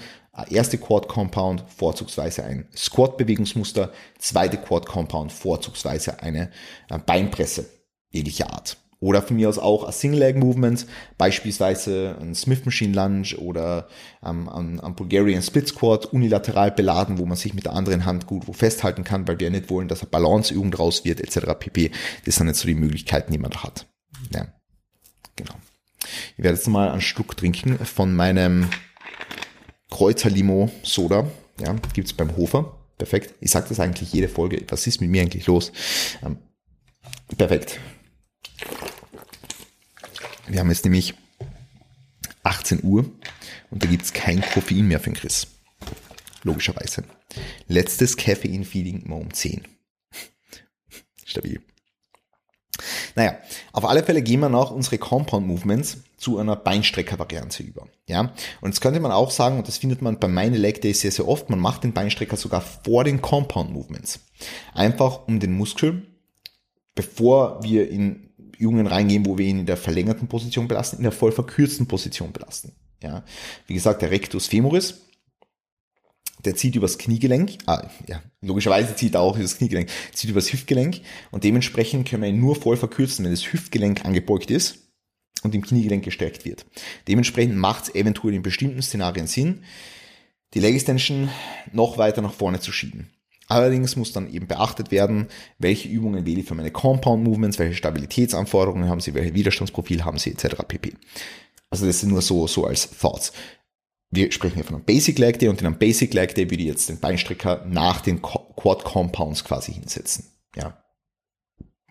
erste 0.49 0.77
Quad 0.77 1.07
Compound, 1.07 1.63
vorzugsweise 1.75 2.43
ein 2.43 2.67
Squat 2.75 3.17
Bewegungsmuster, 3.17 3.91
zweite 4.19 4.57
Quad 4.57 4.85
Compound, 4.85 5.31
vorzugsweise 5.31 6.21
eine 6.21 6.51
äh, 6.89 6.99
Beinpresse 6.99 7.65
jeglicher 8.11 8.51
Art. 8.53 8.77
Oder 8.99 9.21
von 9.21 9.35
mir 9.35 9.47
aus 9.47 9.59
auch 9.59 9.83
ein 9.83 9.91
Single-Leg-Movement, 9.91 10.87
beispielsweise 11.19 12.17
ein 12.19 12.33
Smith 12.33 12.65
Machine 12.65 12.95
Lunge 12.95 13.37
oder 13.37 13.87
ähm, 14.25 14.49
ein, 14.49 14.79
ein 14.79 14.95
Bulgarian 14.95 15.43
Split 15.43 15.67
Squat 15.67 16.07
unilateral 16.07 16.71
beladen, 16.71 17.19
wo 17.19 17.25
man 17.27 17.37
sich 17.37 17.53
mit 17.53 17.65
der 17.65 17.73
anderen 17.73 18.05
Hand 18.05 18.25
gut 18.25 18.47
wo 18.47 18.53
festhalten 18.53 19.03
kann, 19.03 19.27
weil 19.27 19.39
wir 19.39 19.51
nicht 19.51 19.69
wollen, 19.69 19.87
dass 19.87 20.01
eine 20.01 20.09
Balanceübung 20.09 20.71
draus 20.71 21.05
wird, 21.05 21.21
etc. 21.21 21.53
pp. 21.59 21.91
Das 22.25 22.35
sind 22.35 22.47
jetzt 22.47 22.59
so 22.59 22.67
die 22.67 22.75
Möglichkeiten, 22.75 23.31
die 23.31 23.37
man 23.37 23.51
da 23.51 23.63
hat. 23.63 23.87
Ja, 24.33 24.47
genau. 25.35 25.53
Ich 26.35 26.43
werde 26.43 26.57
jetzt 26.57 26.67
mal 26.67 26.89
einen 26.89 27.01
Schluck 27.01 27.37
trinken 27.37 27.77
von 27.85 28.15
meinem 28.15 28.67
Kräuterlimo 29.91 30.71
Soda. 30.81 31.27
Ja, 31.59 31.75
gibt's 31.93 32.13
beim 32.13 32.35
Hofer. 32.35 32.77
Perfekt. 32.97 33.35
Ich 33.41 33.51
sage 33.51 33.67
das 33.69 33.79
eigentlich 33.79 34.11
jede 34.11 34.27
Folge. 34.27 34.63
Was 34.69 34.87
ist 34.87 35.01
mit 35.01 35.09
mir 35.09 35.21
eigentlich 35.21 35.45
los? 35.45 35.71
Ähm, 36.23 36.37
perfekt. 37.37 37.79
Wir 40.47 40.59
haben 40.59 40.69
jetzt 40.69 40.85
nämlich 40.85 41.13
18 42.43 42.83
Uhr 42.83 43.05
und 43.69 43.83
da 43.83 43.87
gibt 43.87 44.03
es 44.03 44.13
kein 44.13 44.41
Koffein 44.41 44.87
mehr 44.87 44.99
für 44.99 45.09
den 45.09 45.15
Chris. 45.15 45.47
Logischerweise. 46.43 47.03
Letztes 47.67 48.15
Caffeine-Feeding 48.15 49.01
immer 49.01 49.17
um 49.17 49.33
10. 49.33 49.67
Stabil. 51.25 51.61
Naja, 53.15 53.37
auf 53.73 53.85
alle 53.85 54.03
Fälle 54.03 54.21
gehen 54.21 54.39
wir 54.39 54.49
noch 54.49 54.71
unsere 54.71 54.97
Compound 54.97 55.45
Movements 55.47 55.97
zu 56.17 56.37
einer 56.37 56.55
Beinstrecker-Variante 56.55 57.63
über. 57.63 57.87
Ja, 58.07 58.33
und 58.61 58.69
jetzt 58.69 58.79
könnte 58.79 58.99
man 58.99 59.11
auch 59.11 59.31
sagen, 59.31 59.57
und 59.57 59.67
das 59.67 59.77
findet 59.77 60.01
man 60.01 60.19
bei 60.19 60.27
meinen 60.27 60.55
Leg 60.55 60.81
Days 60.81 61.01
sehr, 61.01 61.11
sehr 61.11 61.27
oft, 61.27 61.49
man 61.49 61.59
macht 61.59 61.83
den 61.83 61.93
Beinstrecker 61.93 62.37
sogar 62.37 62.61
vor 62.61 63.03
den 63.03 63.21
Compound 63.21 63.71
Movements. 63.71 64.19
Einfach 64.73 65.27
um 65.27 65.39
den 65.39 65.53
Muskel, 65.53 66.07
bevor 66.95 67.63
wir 67.63 67.89
in 67.89 68.26
Übungen 68.57 68.87
reingehen, 68.87 69.25
wo 69.25 69.37
wir 69.37 69.45
ihn 69.45 69.59
in 69.59 69.65
der 69.65 69.77
verlängerten 69.77 70.27
Position 70.27 70.67
belasten, 70.67 70.97
in 70.97 71.03
der 71.03 71.11
voll 71.11 71.31
verkürzten 71.31 71.87
Position 71.87 72.31
belasten. 72.31 72.73
Ja, 73.01 73.23
wie 73.67 73.75
gesagt, 73.75 74.01
der 74.01 74.11
Rectus 74.11 74.47
femoris, 74.47 75.01
der 76.43 76.55
zieht 76.55 76.75
übers 76.75 76.97
Kniegelenk, 76.97 77.57
ah, 77.65 77.89
ja, 78.07 78.21
logischerweise 78.41 78.95
zieht 78.95 79.15
er 79.15 79.21
auch 79.21 79.37
übers 79.37 79.57
Kniegelenk, 79.57 79.89
zieht 80.13 80.29
übers 80.29 80.51
Hüftgelenk 80.51 81.01
und 81.31 81.43
dementsprechend 81.43 82.07
können 82.07 82.23
wir 82.23 82.29
ihn 82.29 82.39
nur 82.39 82.55
voll 82.55 82.77
verkürzen, 82.77 83.25
wenn 83.25 83.31
das 83.31 83.51
Hüftgelenk 83.51 84.05
angebeugt 84.05 84.49
ist 84.49 84.79
und 85.43 85.53
im 85.53 85.61
Kniegelenk 85.61 86.03
gestärkt 86.03 86.45
wird. 86.45 86.65
Dementsprechend 87.07 87.55
macht 87.55 87.85
es 87.85 87.95
eventuell 87.95 88.33
in 88.33 88.41
bestimmten 88.41 88.81
Szenarien 88.81 89.27
Sinn, 89.27 89.63
die 90.53 90.59
Leg 90.59 90.75
Extension 90.75 91.29
noch 91.71 91.97
weiter 91.97 92.21
nach 92.21 92.33
vorne 92.33 92.59
zu 92.59 92.71
schieben. 92.71 93.11
Allerdings 93.47 93.95
muss 93.95 94.11
dann 94.11 94.31
eben 94.31 94.47
beachtet 94.47 94.91
werden, 94.91 95.27
welche 95.57 95.87
Übungen 95.87 96.25
wähle 96.25 96.41
ich 96.41 96.47
für 96.47 96.55
meine 96.55 96.71
Compound 96.71 97.23
Movements, 97.23 97.59
welche 97.59 97.75
Stabilitätsanforderungen 97.75 98.89
haben 98.89 98.99
sie, 98.99 99.13
welche 99.13 99.33
Widerstandsprofil 99.33 100.03
haben 100.03 100.17
sie, 100.17 100.31
etc. 100.31 100.63
pp. 100.67 100.93
Also 101.69 101.85
das 101.85 102.01
sind 102.01 102.09
nur 102.09 102.21
so, 102.21 102.47
so 102.47 102.65
als 102.65 102.89
Thoughts. 102.89 103.31
Wir 104.09 104.31
sprechen 104.31 104.55
hier 104.55 104.63
von 104.63 104.75
einem 104.75 104.85
Basic 104.85 105.17
Leg 105.19 105.39
Day 105.39 105.49
und 105.49 105.59
in 105.59 105.67
einem 105.67 105.77
Basic 105.77 106.13
Leg 106.13 106.33
Day 106.35 106.49
würde 106.49 106.63
ich 106.63 106.69
jetzt 106.69 106.89
den 106.89 106.99
Beinstrecker 106.99 107.65
nach 107.67 108.01
den 108.01 108.21
Quad 108.21 108.83
Compounds 108.83 109.43
quasi 109.43 109.73
hinsetzen. 109.73 110.25
Ja. 110.55 110.81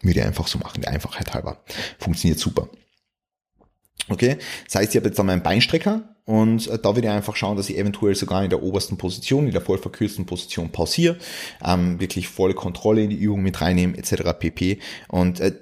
Würde 0.03 0.21
ich 0.21 0.27
einfach 0.27 0.47
so 0.47 0.59
machen, 0.59 0.83
der 0.83 0.93
Einfachheit 0.93 1.35
halber. 1.35 1.63
Funktioniert 1.99 2.39
super. 2.39 2.69
Okay, 4.09 4.39
das 4.67 4.77
heißt, 4.77 4.95
ich 4.95 4.97
habe 4.97 5.09
jetzt 5.09 5.19
dann 5.19 5.27
meinen 5.27 5.43
Beinstrecker 5.43 6.16
und 6.27 6.67
äh, 6.67 6.79
da 6.79 6.95
würde 6.95 7.09
ich 7.09 7.15
einfach 7.15 7.37
schauen, 7.37 7.57
dass 7.57 7.71
ich 7.71 7.79
eventuell 7.79 8.15
sogar 8.15 8.45
in 8.45 8.51
der 8.51 8.63
obersten 8.63 8.99
Position, 8.99 9.47
in 9.47 9.53
der 9.53 9.63
voll 9.63 9.79
verkürzten 9.79 10.27
Position 10.27 10.71
pausiere, 10.71 11.17
ähm, 11.65 11.99
wirklich 12.01 12.29
volle 12.29 12.53
Kontrolle 12.55 13.03
in 13.03 13.09
die 13.11 13.17
Übung 13.17 13.43
mit 13.43 13.61
reinnehmen, 13.61 13.97
etc. 13.97 14.33
pp. 14.39 14.79
Und 15.09 15.41
äh, 15.41 15.53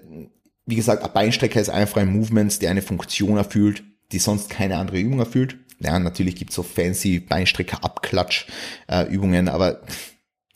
wie 0.67 0.77
gesagt, 0.77 1.05
ein 1.05 1.13
Beinstrecker 1.13 1.61
ist 1.61 1.69
einfach 1.69 1.99
ein 1.99 2.11
Movement, 2.11 2.63
der 2.63 2.71
eine 2.71 2.81
Funktion 2.81 3.37
erfüllt, 3.37 3.85
die 4.13 4.19
sonst 4.19 4.49
keine 4.49 4.79
andere 4.79 4.99
Übung 4.99 5.19
erfüllt. 5.19 5.59
Ja, 5.81 5.99
natürlich 5.99 6.37
gibt's 6.37 6.55
so 6.55 6.63
fancy 6.63 7.21
Beinstrecker-Abklatsch-Übungen, 7.21 9.49
äh, 9.49 9.51
aber 9.51 9.83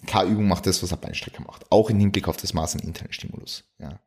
keine 0.06 0.30
Übung 0.30 0.46
macht 0.46 0.66
das, 0.66 0.80
was 0.82 0.92
ein 0.92 1.00
Beinstrecker 1.00 1.42
macht. 1.42 1.66
Auch 1.70 1.90
im 1.90 1.98
Hinblick 1.98 2.28
auf 2.28 2.36
das 2.36 2.54
Maß 2.54 2.76
an 2.76 2.82
internen 2.82 3.12
Stimulus. 3.12 3.64
Ja. 3.80 3.98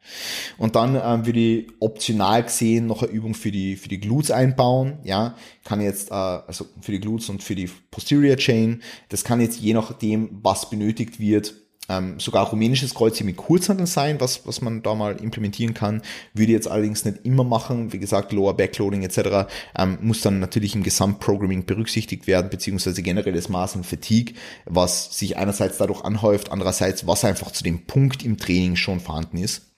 Und 0.57 0.75
dann 0.75 0.95
ähm, 0.95 1.25
würde 1.25 1.39
ich 1.39 1.67
optional 1.79 2.43
gesehen 2.43 2.87
noch 2.87 3.03
eine 3.03 3.11
Übung 3.11 3.33
für 3.33 3.51
die, 3.51 3.75
für 3.75 3.89
die 3.89 3.99
Glutes 3.99 4.31
einbauen. 4.31 4.99
Ja, 5.03 5.35
kann 5.65 5.81
jetzt, 5.81 6.09
äh, 6.09 6.13
also 6.13 6.65
für 6.79 6.93
die 6.93 7.01
Glutes 7.01 7.27
und 7.29 7.43
für 7.43 7.55
die 7.55 7.69
Posterior 7.91 8.37
Chain. 8.37 8.81
Das 9.09 9.25
kann 9.25 9.41
jetzt 9.41 9.59
je 9.59 9.73
nachdem, 9.73 10.39
was 10.41 10.69
benötigt 10.69 11.19
wird, 11.19 11.55
ähm, 11.89 12.19
sogar 12.19 12.47
rumänisches 12.47 12.93
Kreuz 12.93 13.17
hier 13.17 13.25
mit 13.25 13.37
Kurzhandeln 13.37 13.87
sein, 13.87 14.19
was, 14.19 14.45
was 14.45 14.61
man 14.61 14.81
da 14.81 14.95
mal 14.95 15.17
implementieren 15.17 15.73
kann. 15.73 16.01
Würde 16.33 16.51
jetzt 16.51 16.67
allerdings 16.67 17.05
nicht 17.05 17.19
immer 17.23 17.43
machen. 17.43 17.91
Wie 17.91 17.99
gesagt, 17.99 18.31
Lower 18.31 18.55
Backloading 18.55 19.03
etc. 19.03 19.51
Ähm, 19.77 19.97
muss 20.01 20.21
dann 20.21 20.39
natürlich 20.39 20.75
im 20.75 20.83
Gesamtprogramming 20.83 21.65
berücksichtigt 21.65 22.27
werden, 22.27 22.49
beziehungsweise 22.49 23.01
generell 23.01 23.33
das 23.33 23.49
Maß 23.49 23.75
an 23.75 23.83
Fatigue, 23.83 24.35
was 24.65 25.17
sich 25.17 25.37
einerseits 25.37 25.77
dadurch 25.77 26.03
anhäuft, 26.03 26.51
andererseits 26.51 27.07
was 27.07 27.25
einfach 27.25 27.51
zu 27.51 27.63
dem 27.63 27.85
Punkt 27.85 28.23
im 28.23 28.37
Training 28.37 28.75
schon 28.75 28.99
vorhanden 28.99 29.37
ist. 29.37 29.71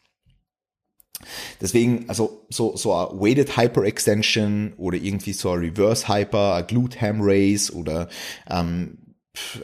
Deswegen, 1.61 2.05
also 2.09 2.45
so, 2.49 2.75
so 2.75 2.93
ein 2.93 3.19
Weighted 3.19 3.55
Hyper 3.57 3.83
Extension 3.83 4.73
oder 4.77 4.97
irgendwie 4.97 5.33
so 5.33 5.51
ein 5.51 5.59
Reverse 5.59 6.07
Hyper, 6.07 6.55
ein 6.55 6.67
Glute 6.67 6.99
Ham 7.01 7.19
Race 7.21 7.71
oder 7.71 8.09
ähm, 8.49 8.97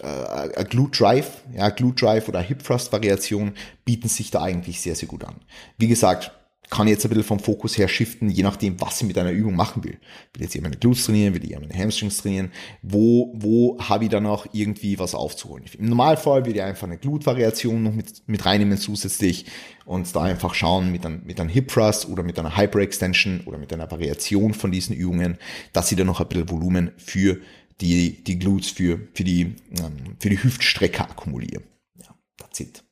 äh, 0.01 0.63
Glute 0.65 0.99
Drive, 0.99 1.43
ja, 1.55 1.69
Glute 1.69 2.05
Drive 2.05 2.27
oder 2.27 2.41
Hip 2.41 2.63
Thrust 2.63 2.91
Variation 2.91 3.53
bieten 3.85 4.07
sich 4.07 4.31
da 4.31 4.41
eigentlich 4.41 4.81
sehr, 4.81 4.95
sehr 4.95 5.07
gut 5.07 5.23
an. 5.23 5.35
Wie 5.77 5.87
gesagt, 5.87 6.31
kann 6.69 6.87
jetzt 6.87 7.03
ein 7.03 7.09
bisschen 7.09 7.23
vom 7.23 7.39
Fokus 7.39 7.77
her 7.77 7.87
shiften, 7.87 8.29
je 8.29 8.43
nachdem, 8.43 8.79
was 8.79 9.01
ich 9.01 9.07
mit 9.07 9.17
einer 9.17 9.31
Übung 9.31 9.55
machen 9.55 9.83
will. 9.83 9.97
Will 10.33 10.43
jetzt 10.43 10.55
eher 10.55 10.61
meine 10.61 10.77
Glutes 10.77 11.05
trainieren, 11.05 11.33
will 11.33 11.43
ich 11.43 11.51
eher 11.51 11.59
meine 11.59 11.73
Hamstrings 11.73 12.17
trainieren, 12.17 12.51
wo, 12.83 13.33
wo 13.35 13.77
habe 13.79 14.03
ich 14.03 14.09
dann 14.11 14.27
auch 14.27 14.45
irgendwie 14.53 14.99
was 14.99 15.15
aufzuholen. 15.15 15.65
Im 15.77 15.89
Normalfall 15.89 16.45
würde 16.45 16.59
ich 16.59 16.63
einfach 16.63 16.85
eine 16.85 16.97
Glut-Variation 16.97 17.81
noch 17.81 17.93
mit, 17.93 18.21
mit 18.27 18.45
reinnehmen 18.45 18.77
zusätzlich 18.77 19.45
und 19.85 20.15
da 20.15 20.21
einfach 20.21 20.53
schauen 20.53 20.91
mit 20.91 21.05
einem, 21.05 21.23
mit 21.25 21.39
einem 21.39 21.49
Hip 21.49 21.69
Thrust 21.69 22.07
oder 22.07 22.21
mit 22.21 22.37
einer 22.37 22.55
Hyper-Extension 22.55 23.41
oder 23.47 23.57
mit 23.57 23.73
einer 23.73 23.89
Variation 23.89 24.53
von 24.53 24.71
diesen 24.71 24.95
Übungen, 24.95 25.39
dass 25.73 25.91
ich 25.91 25.97
dann 25.97 26.07
noch 26.07 26.21
ein 26.21 26.27
bisschen 26.27 26.49
Volumen 26.49 26.91
für 26.97 27.39
die, 27.81 28.23
die 28.23 28.39
Glutes, 28.39 28.69
für, 28.69 28.99
für 29.13 29.23
die, 29.23 29.55
ähm, 29.77 30.15
für 30.19 30.29
die 30.29 30.41
Hüftstrecke 30.41 31.01
akkumuliere. 31.01 31.63
Ja, 31.95 32.15
that's 32.37 32.59
it. 32.59 32.83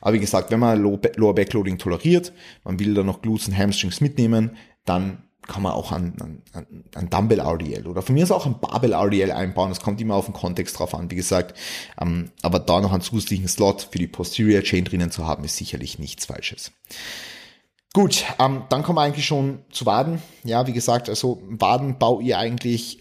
Aber 0.00 0.12
wie 0.14 0.20
gesagt, 0.20 0.50
wenn 0.50 0.60
man 0.60 0.80
Lower 0.80 1.34
Backloading 1.34 1.78
toleriert, 1.78 2.32
man 2.62 2.78
will 2.78 2.94
da 2.94 3.02
noch 3.02 3.22
Glutes 3.22 3.48
und 3.48 3.56
Hamstrings 3.56 4.00
mitnehmen, 4.00 4.56
dann 4.84 5.24
kann 5.46 5.62
man 5.62 5.72
auch 5.72 5.92
an, 5.92 6.42
an, 6.52 6.84
an 6.94 7.10
Dumbbell 7.10 7.40
RDL 7.40 7.86
oder 7.86 8.02
von 8.02 8.14
mir 8.14 8.22
ist 8.22 8.30
auch 8.30 8.46
ein 8.46 8.60
Barbell 8.60 8.92
RDL 8.92 9.30
einbauen. 9.30 9.68
Das 9.68 9.80
kommt 9.80 10.00
immer 10.00 10.14
auf 10.14 10.24
den 10.24 10.34
Kontext 10.34 10.78
drauf 10.78 10.94
an, 10.94 11.10
wie 11.10 11.16
gesagt. 11.16 11.58
Ähm, 12.00 12.30
aber 12.42 12.58
da 12.58 12.80
noch 12.80 12.92
einen 12.92 13.02
zusätzlichen 13.02 13.48
Slot 13.48 13.88
für 13.90 13.98
die 13.98 14.06
Posterior 14.06 14.62
Chain 14.62 14.84
drinnen 14.84 15.10
zu 15.10 15.26
haben, 15.26 15.44
ist 15.44 15.56
sicherlich 15.56 15.98
nichts 15.98 16.26
Falsches. 16.26 16.72
Gut, 17.94 18.24
ähm, 18.40 18.64
dann 18.70 18.82
kommen 18.82 18.98
wir 18.98 19.02
eigentlich 19.02 19.24
schon 19.24 19.60
zu 19.70 19.86
Waden. 19.86 20.20
Ja, 20.42 20.66
wie 20.66 20.72
gesagt, 20.72 21.08
also 21.08 21.40
Waden 21.48 21.96
baue 21.96 22.24
ihr 22.24 22.38
eigentlich 22.38 22.98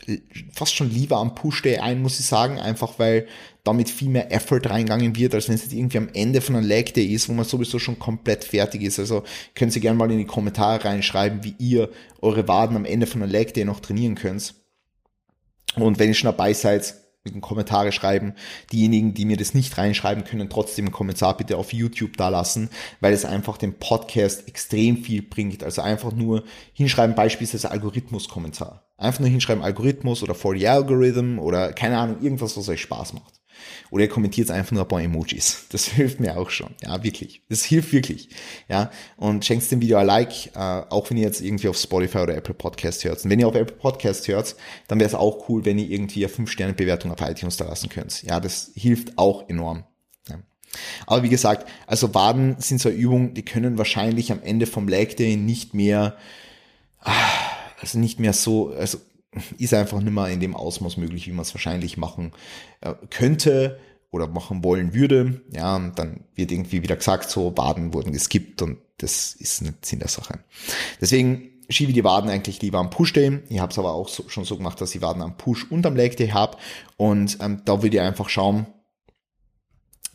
fast 0.54 0.76
schon 0.76 0.92
lieber 0.92 1.18
am 1.18 1.34
Push-Day 1.34 1.80
ein, 1.80 2.04
muss 2.04 2.20
ich 2.20 2.28
sagen, 2.28 2.60
einfach 2.60 3.00
weil 3.00 3.28
damit 3.64 3.90
viel 3.90 4.10
mehr 4.10 4.32
Effort 4.32 4.62
reingegangen 4.66 5.16
wird, 5.16 5.34
als 5.34 5.48
wenn 5.48 5.56
es 5.56 5.64
jetzt 5.64 5.74
irgendwie 5.74 5.98
am 5.98 6.10
Ende 6.14 6.42
von 6.42 6.56
einem 6.56 6.68
Leg 6.68 6.94
Day 6.94 7.08
ist, 7.08 7.28
wo 7.28 7.34
man 7.34 7.44
sowieso 7.44 7.80
schon 7.80 7.98
komplett 7.98 8.44
fertig 8.44 8.84
ist. 8.84 9.00
Also 9.00 9.24
können 9.56 9.72
Sie 9.72 9.80
gerne 9.80 9.98
mal 9.98 10.12
in 10.12 10.20
die 10.20 10.26
Kommentare 10.26 10.86
reinschreiben, 10.86 11.44
wie 11.44 11.56
ihr 11.58 11.90
eure 12.22 12.48
Waden 12.48 12.76
am 12.76 12.86
Ende 12.86 13.08
von 13.08 13.24
einem 13.24 13.32
Leg 13.32 13.56
Day 13.56 13.66
noch 13.66 13.80
trainieren 13.80 14.14
könnt. 14.14 14.54
Und 15.76 15.98
wenn 15.98 16.10
ihr 16.10 16.14
schon 16.14 16.30
dabei 16.30 16.54
seid, 16.54 16.94
Kommentare 17.42 17.94
schreiben. 17.94 18.34
Diejenigen, 18.74 19.14
die 19.14 19.24
mir 19.24 19.38
das 19.38 19.54
nicht 19.54 19.78
reinschreiben, 19.78 20.26
können 20.26 20.50
trotzdem 20.50 20.86
einen 20.86 20.92
Kommentar 20.92 21.38
bitte 21.38 21.58
auf 21.58 21.72
YouTube 21.72 22.18
da 22.18 22.28
lassen, 22.28 22.70
weil 23.00 23.14
es 23.14 23.24
einfach 23.24 23.58
dem 23.58 23.76
Podcast 23.76 24.48
extrem 24.50 24.98
viel 24.98 25.22
bringt. 25.22 25.64
Also 25.64 25.82
einfach 25.82 26.12
nur 26.12 26.44
hinschreiben, 26.74 27.16
beispielsweise 27.16 27.72
Algorithmus-Kommentar. 27.72 28.84
Einfach 28.98 29.22
nur 29.22 29.30
hinschreiben 29.30 29.64
Algorithmus 29.64 30.22
oder 30.22 30.36
for 30.36 30.58
the 30.58 30.68
algorithm 30.68 31.40
oder 31.40 31.72
keine 31.72 31.98
Ahnung, 31.98 32.22
irgendwas, 32.22 32.58
was 32.58 32.68
euch 32.68 32.82
Spaß 32.82 33.14
macht. 33.14 33.43
Oder 33.92 34.04
ihr 34.04 34.10
kommentiert 34.10 34.52
einfach 34.52 34.72
nur 34.72 34.84
ein 34.84 34.88
paar 34.88 35.02
Emojis. 35.02 35.66
Das 35.70 35.86
hilft 35.88 36.20
mir 36.20 36.38
auch 36.38 36.50
schon. 36.50 36.72
Ja, 36.82 37.04
wirklich. 37.04 37.42
Das 37.50 37.64
hilft 37.64 37.94
wirklich. 37.94 38.30
Ja, 38.68 38.92
und 39.18 39.46
schenkt 39.46 39.70
dem 39.72 39.82
Video 39.82 39.98
ein 39.98 40.06
Like, 40.06 40.56
äh, 40.56 40.60
auch 40.60 41.10
wenn 41.10 41.18
ihr 41.18 41.24
jetzt 41.24 41.42
irgendwie 41.42 41.68
auf 41.68 41.78
Spotify 41.78 42.20
oder 42.20 42.36
Apple 42.36 42.54
Podcast 42.54 43.04
hört. 43.04 43.24
Und 43.24 43.30
wenn 43.30 43.40
ihr 43.40 43.48
auf 43.48 43.56
Apple 43.56 43.76
Podcast 43.76 44.28
hört, 44.28 44.56
dann 44.88 45.00
wäre 45.00 45.08
es 45.08 45.16
auch 45.16 45.48
cool, 45.50 45.66
wenn 45.66 45.78
ihr 45.78 45.90
irgendwie 45.90 46.26
eine 46.26 46.34
5-Sterne-Bewertung 46.34 47.12
auf 47.12 47.22
iTunes 47.22 47.58
da 47.58 47.66
lassen 47.66 47.90
könnt. 47.90 48.24
Ja, 48.24 48.40
das 48.40 48.72
hilft 48.76 49.18
auch 49.18 49.48
enorm. 49.50 49.84
Ja. 50.30 50.40
Aber 51.06 51.24
wie 51.24 51.30
gesagt, 51.30 51.70
also 51.88 52.14
Waden 52.14 52.56
sind 52.60 52.82
so 52.82 52.90
eine 52.90 52.98
Übung, 52.98 53.34
die 53.34 53.46
können 53.46 53.78
wahrscheinlich 53.78 54.32
am 54.32 54.42
Ende 54.42 54.66
vom 54.66 54.88
Leg 54.88 55.18
Day 55.18 55.36
nicht 55.36 55.74
mehr, 55.74 56.18
ah, 57.00 57.12
also 57.80 58.00
nicht 58.00 58.20
mehr 58.20 58.34
so, 58.34 58.70
also 58.70 59.00
ist 59.58 59.74
einfach 59.74 60.02
nicht 60.02 60.14
mehr 60.14 60.28
in 60.28 60.40
dem 60.40 60.56
Ausmaß 60.56 60.98
möglich, 60.98 61.28
wie 61.28 61.32
man 61.32 61.42
es 61.42 61.54
wahrscheinlich 61.54 61.98
machen 61.98 62.32
äh, 62.82 62.94
könnte 63.10 63.80
oder 64.12 64.28
machen 64.28 64.64
wollen 64.64 64.94
würde. 64.94 65.42
Ja, 65.52 65.76
und 65.76 65.98
dann 65.98 66.26
wird 66.36 66.52
irgendwie 66.52 66.84
wieder 66.84 66.96
gesagt, 66.96 67.30
so 67.30 67.56
Waden 67.58 67.94
wurden 67.94 68.14
geskippt 68.14 68.62
und 68.62 68.78
das 68.98 69.34
ist 69.34 69.62
nicht 69.62 69.86
Sinn 69.86 70.00
der 70.00 70.08
Sache. 70.08 70.40
Deswegen 71.02 71.50
schiebe 71.70 71.92
ich 71.92 71.96
die 71.96 72.04
Waden 72.04 72.30
eigentlich 72.30 72.62
lieber 72.62 72.80
am 72.80 72.90
Push-Day. 72.90 73.42
Ich 73.50 73.60
habe 73.60 73.72
es 73.72 73.80
aber 73.80 73.94
auch 73.94 74.08
so, 74.08 74.30
schon 74.30 74.46
so 74.46 74.58
gemacht, 74.58 74.80
dass 74.80 74.94
ich 74.94 75.02
Waden 75.02 75.22
am 75.22 75.38
Push- 75.38 75.70
und 75.70 75.86
am 75.86 75.96
Leg-Day 75.96 76.30
habe. 76.30 76.58
Und 76.98 77.38
ähm, 77.42 77.62
da 77.66 77.82
würde 77.82 77.98
ich 77.98 78.02
einfach 78.02 78.30
schauen, 78.30 78.68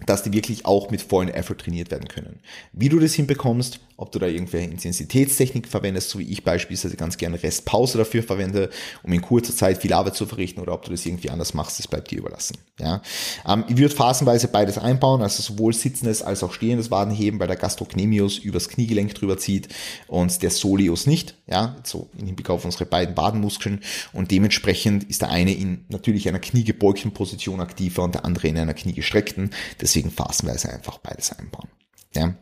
dass 0.06 0.22
die 0.22 0.32
wirklich 0.32 0.64
auch 0.64 0.90
mit 0.90 1.02
vollen 1.02 1.28
Effort 1.28 1.56
trainiert 1.56 1.90
werden 1.90 2.08
können. 2.08 2.40
Wie 2.72 2.88
du 2.88 2.98
das 3.00 3.14
hinbekommst, 3.14 3.80
ob 3.98 4.12
du 4.12 4.20
da 4.20 4.26
irgendwelche 4.26 4.70
Intensitätstechnik 4.70 5.66
verwendest, 5.66 6.10
so 6.10 6.20
wie 6.20 6.30
ich 6.30 6.44
beispielsweise 6.44 6.96
ganz 6.96 7.16
gerne 7.16 7.42
Restpause 7.42 7.98
dafür 7.98 8.22
verwende, 8.22 8.70
um 9.02 9.12
in 9.12 9.20
kurzer 9.20 9.54
Zeit 9.54 9.78
viel 9.78 9.92
Arbeit 9.92 10.14
zu 10.14 10.24
verrichten, 10.24 10.60
oder 10.60 10.72
ob 10.72 10.84
du 10.84 10.92
das 10.92 11.04
irgendwie 11.04 11.30
anders 11.30 11.52
machst, 11.52 11.80
das 11.80 11.88
bleibt 11.88 12.12
dir 12.12 12.20
überlassen. 12.20 12.58
Ja, 12.78 13.02
ähm, 13.44 13.64
ich 13.66 13.76
würde 13.76 13.92
phasenweise 13.92 14.46
beides 14.46 14.78
einbauen, 14.78 15.20
also 15.20 15.42
sowohl 15.42 15.74
sitzendes 15.74 16.22
als 16.22 16.44
auch 16.44 16.52
stehendes 16.52 16.92
Wadenheben, 16.92 17.40
weil 17.40 17.48
der 17.48 17.56
Gastrocnemius 17.56 18.38
übers 18.38 18.68
Kniegelenk 18.68 19.16
drüber 19.16 19.36
zieht 19.36 19.68
und 20.06 20.42
der 20.42 20.50
Soleus 20.50 21.06
nicht. 21.06 21.34
Ja, 21.48 21.74
so 21.82 22.08
im 22.16 22.26
Hinblick 22.26 22.50
auf 22.50 22.64
unsere 22.64 22.86
beiden 22.86 23.16
Wadenmuskeln 23.16 23.80
und 24.12 24.30
dementsprechend 24.30 25.04
ist 25.10 25.22
der 25.22 25.30
eine 25.30 25.52
in 25.52 25.84
natürlich 25.88 26.28
einer 26.28 26.38
kniegebeugten 26.38 27.10
Position 27.10 27.60
aktiver 27.60 28.04
und 28.04 28.14
der 28.14 28.24
andere 28.24 28.46
in 28.46 28.58
einer 28.58 28.74
kniegestreckten. 28.74 29.50
Deswegen 29.80 30.12
phasenweise 30.12 30.72
einfach 30.72 30.98
beides 30.98 31.32
einbauen. 31.32 31.68
Ja. 32.14 32.34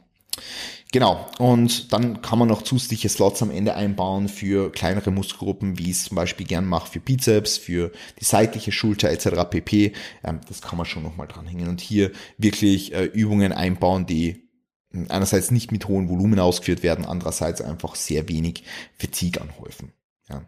Genau, 0.92 1.26
und 1.38 1.92
dann 1.92 2.22
kann 2.22 2.38
man 2.38 2.48
noch 2.48 2.62
zusätzliche 2.62 3.08
Slots 3.08 3.42
am 3.42 3.50
Ende 3.50 3.74
einbauen 3.74 4.28
für 4.28 4.70
kleinere 4.70 5.10
Muskelgruppen, 5.10 5.78
wie 5.78 5.90
ich 5.90 5.96
es 5.96 6.04
zum 6.04 6.14
Beispiel 6.14 6.46
gern 6.46 6.64
mache 6.64 6.92
für 6.92 7.00
Bizeps, 7.00 7.58
für 7.58 7.90
die 8.20 8.24
seitliche 8.24 8.70
Schulter 8.70 9.10
etc. 9.10 9.50
pp. 9.50 9.92
Ähm, 10.22 10.40
das 10.48 10.62
kann 10.62 10.76
man 10.76 10.86
schon 10.86 11.02
nochmal 11.02 11.26
dranhängen 11.26 11.68
und 11.68 11.80
hier 11.80 12.12
wirklich 12.38 12.94
äh, 12.94 13.04
Übungen 13.04 13.52
einbauen, 13.52 14.06
die 14.06 14.48
einerseits 15.08 15.50
nicht 15.50 15.72
mit 15.72 15.88
hohem 15.88 16.08
Volumen 16.08 16.38
ausgeführt 16.38 16.82
werden, 16.82 17.04
andererseits 17.04 17.60
einfach 17.60 17.96
sehr 17.96 18.28
wenig 18.28 18.62
Fatigue 18.96 19.42
anhäufen. 19.42 19.92
Ja. 20.28 20.42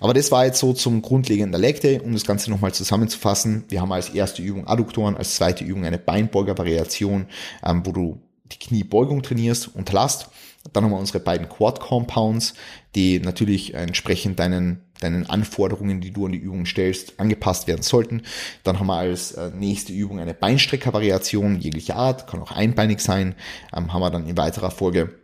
Aber 0.00 0.14
das 0.14 0.32
war 0.32 0.46
jetzt 0.46 0.58
so 0.58 0.72
zum 0.72 1.02
grundlegenden 1.02 1.60
Leg 1.60 1.80
Day, 1.80 2.00
um 2.00 2.12
das 2.12 2.24
Ganze 2.24 2.50
nochmal 2.50 2.72
zusammenzufassen. 2.72 3.64
Wir 3.68 3.80
haben 3.80 3.92
als 3.92 4.08
erste 4.10 4.42
Übung 4.42 4.66
Adduktoren, 4.66 5.16
als 5.16 5.36
zweite 5.36 5.64
Übung 5.64 5.84
eine 5.84 5.98
Beinbeuger-Variation, 5.98 7.26
ähm, 7.64 7.86
wo 7.86 7.92
du 7.92 8.20
die 8.44 8.58
Kniebeugung 8.58 9.22
trainierst 9.22 9.74
und 9.74 9.90
Last. 9.92 10.28
Dann 10.72 10.84
haben 10.84 10.92
wir 10.92 10.98
unsere 10.98 11.20
beiden 11.20 11.48
Quad 11.48 11.80
Compounds, 11.80 12.54
die 12.94 13.20
natürlich 13.20 13.74
entsprechend 13.74 14.38
deinen, 14.38 14.80
deinen 15.00 15.26
Anforderungen, 15.28 16.00
die 16.00 16.10
du 16.10 16.26
an 16.26 16.32
die 16.32 16.38
Übung 16.38 16.64
stellst, 16.64 17.20
angepasst 17.20 17.66
werden 17.66 17.82
sollten. 17.82 18.22
Dann 18.62 18.78
haben 18.78 18.86
wir 18.86 18.96
als 18.96 19.32
äh, 19.32 19.50
nächste 19.50 19.92
Übung 19.92 20.20
eine 20.20 20.32
Beinstrecker-Variation 20.32 21.60
jeglicher 21.60 21.96
Art, 21.96 22.26
kann 22.26 22.40
auch 22.40 22.52
einbeinig 22.52 23.00
sein. 23.00 23.34
Ähm, 23.76 23.92
haben 23.92 24.00
wir 24.00 24.10
dann 24.10 24.26
in 24.26 24.38
weiterer 24.38 24.70
Folge 24.70 25.14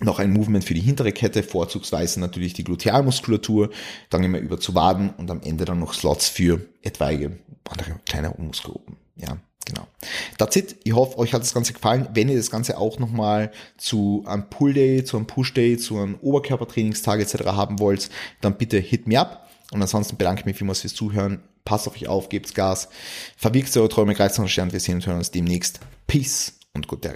noch 0.00 0.18
ein 0.18 0.32
Movement 0.32 0.64
für 0.64 0.74
die 0.74 0.80
hintere 0.80 1.12
Kette, 1.12 1.44
vorzugsweise 1.44 2.18
natürlich 2.18 2.54
die 2.54 2.64
Glutealmuskulatur, 2.64 3.70
dann 4.10 4.22
gehen 4.22 4.32
wir 4.32 4.40
über 4.40 4.58
zu 4.58 4.74
Waden 4.74 5.10
und 5.10 5.30
am 5.30 5.40
Ende 5.42 5.64
dann 5.64 5.78
noch 5.78 5.94
Slots 5.94 6.28
für 6.28 6.66
etwaige 6.82 7.38
andere 7.68 8.00
kleinere 8.06 8.40
Muskelgruppen. 8.40 8.96
Ja, 9.16 9.38
Genau. 9.64 9.86
That's 10.38 10.56
it. 10.56 10.76
Ich 10.84 10.94
hoffe, 10.94 11.18
euch 11.18 11.32
hat 11.32 11.42
das 11.42 11.54
Ganze 11.54 11.72
gefallen. 11.72 12.08
Wenn 12.14 12.28
ihr 12.28 12.36
das 12.36 12.50
Ganze 12.50 12.78
auch 12.78 12.98
nochmal 12.98 13.52
zu 13.76 14.24
einem 14.26 14.48
Pull 14.50 14.74
Day, 14.74 15.04
zu 15.04 15.16
einem 15.16 15.26
Push 15.26 15.54
Day, 15.54 15.76
zu 15.78 15.98
einem 15.98 16.16
Oberkörpertrainingstag 16.16 17.20
etc. 17.20 17.44
haben 17.46 17.78
wollt, 17.78 18.10
dann 18.40 18.56
bitte 18.56 18.78
hit 18.78 19.06
me 19.06 19.18
up. 19.18 19.48
Und 19.70 19.80
ansonsten 19.80 20.16
bedanke 20.16 20.40
ich 20.40 20.46
mich 20.46 20.56
vielmals 20.56 20.80
fürs 20.80 20.94
Zuhören. 20.94 21.42
Passt 21.64 21.86
auf 21.86 21.94
euch 21.94 22.08
auf, 22.08 22.28
gebt's 22.28 22.54
Gas. 22.54 22.88
Verwirkt 23.36 23.76
eure 23.76 23.88
Träume, 23.88 24.14
greift 24.14 24.36
den 24.36 24.48
Stern. 24.48 24.72
Wir 24.72 24.80
sehen 24.80 24.96
und 24.96 25.06
hören 25.06 25.18
uns 25.18 25.30
demnächst. 25.30 25.80
Peace 26.06 26.54
und 26.74 26.88
gute 26.88 27.08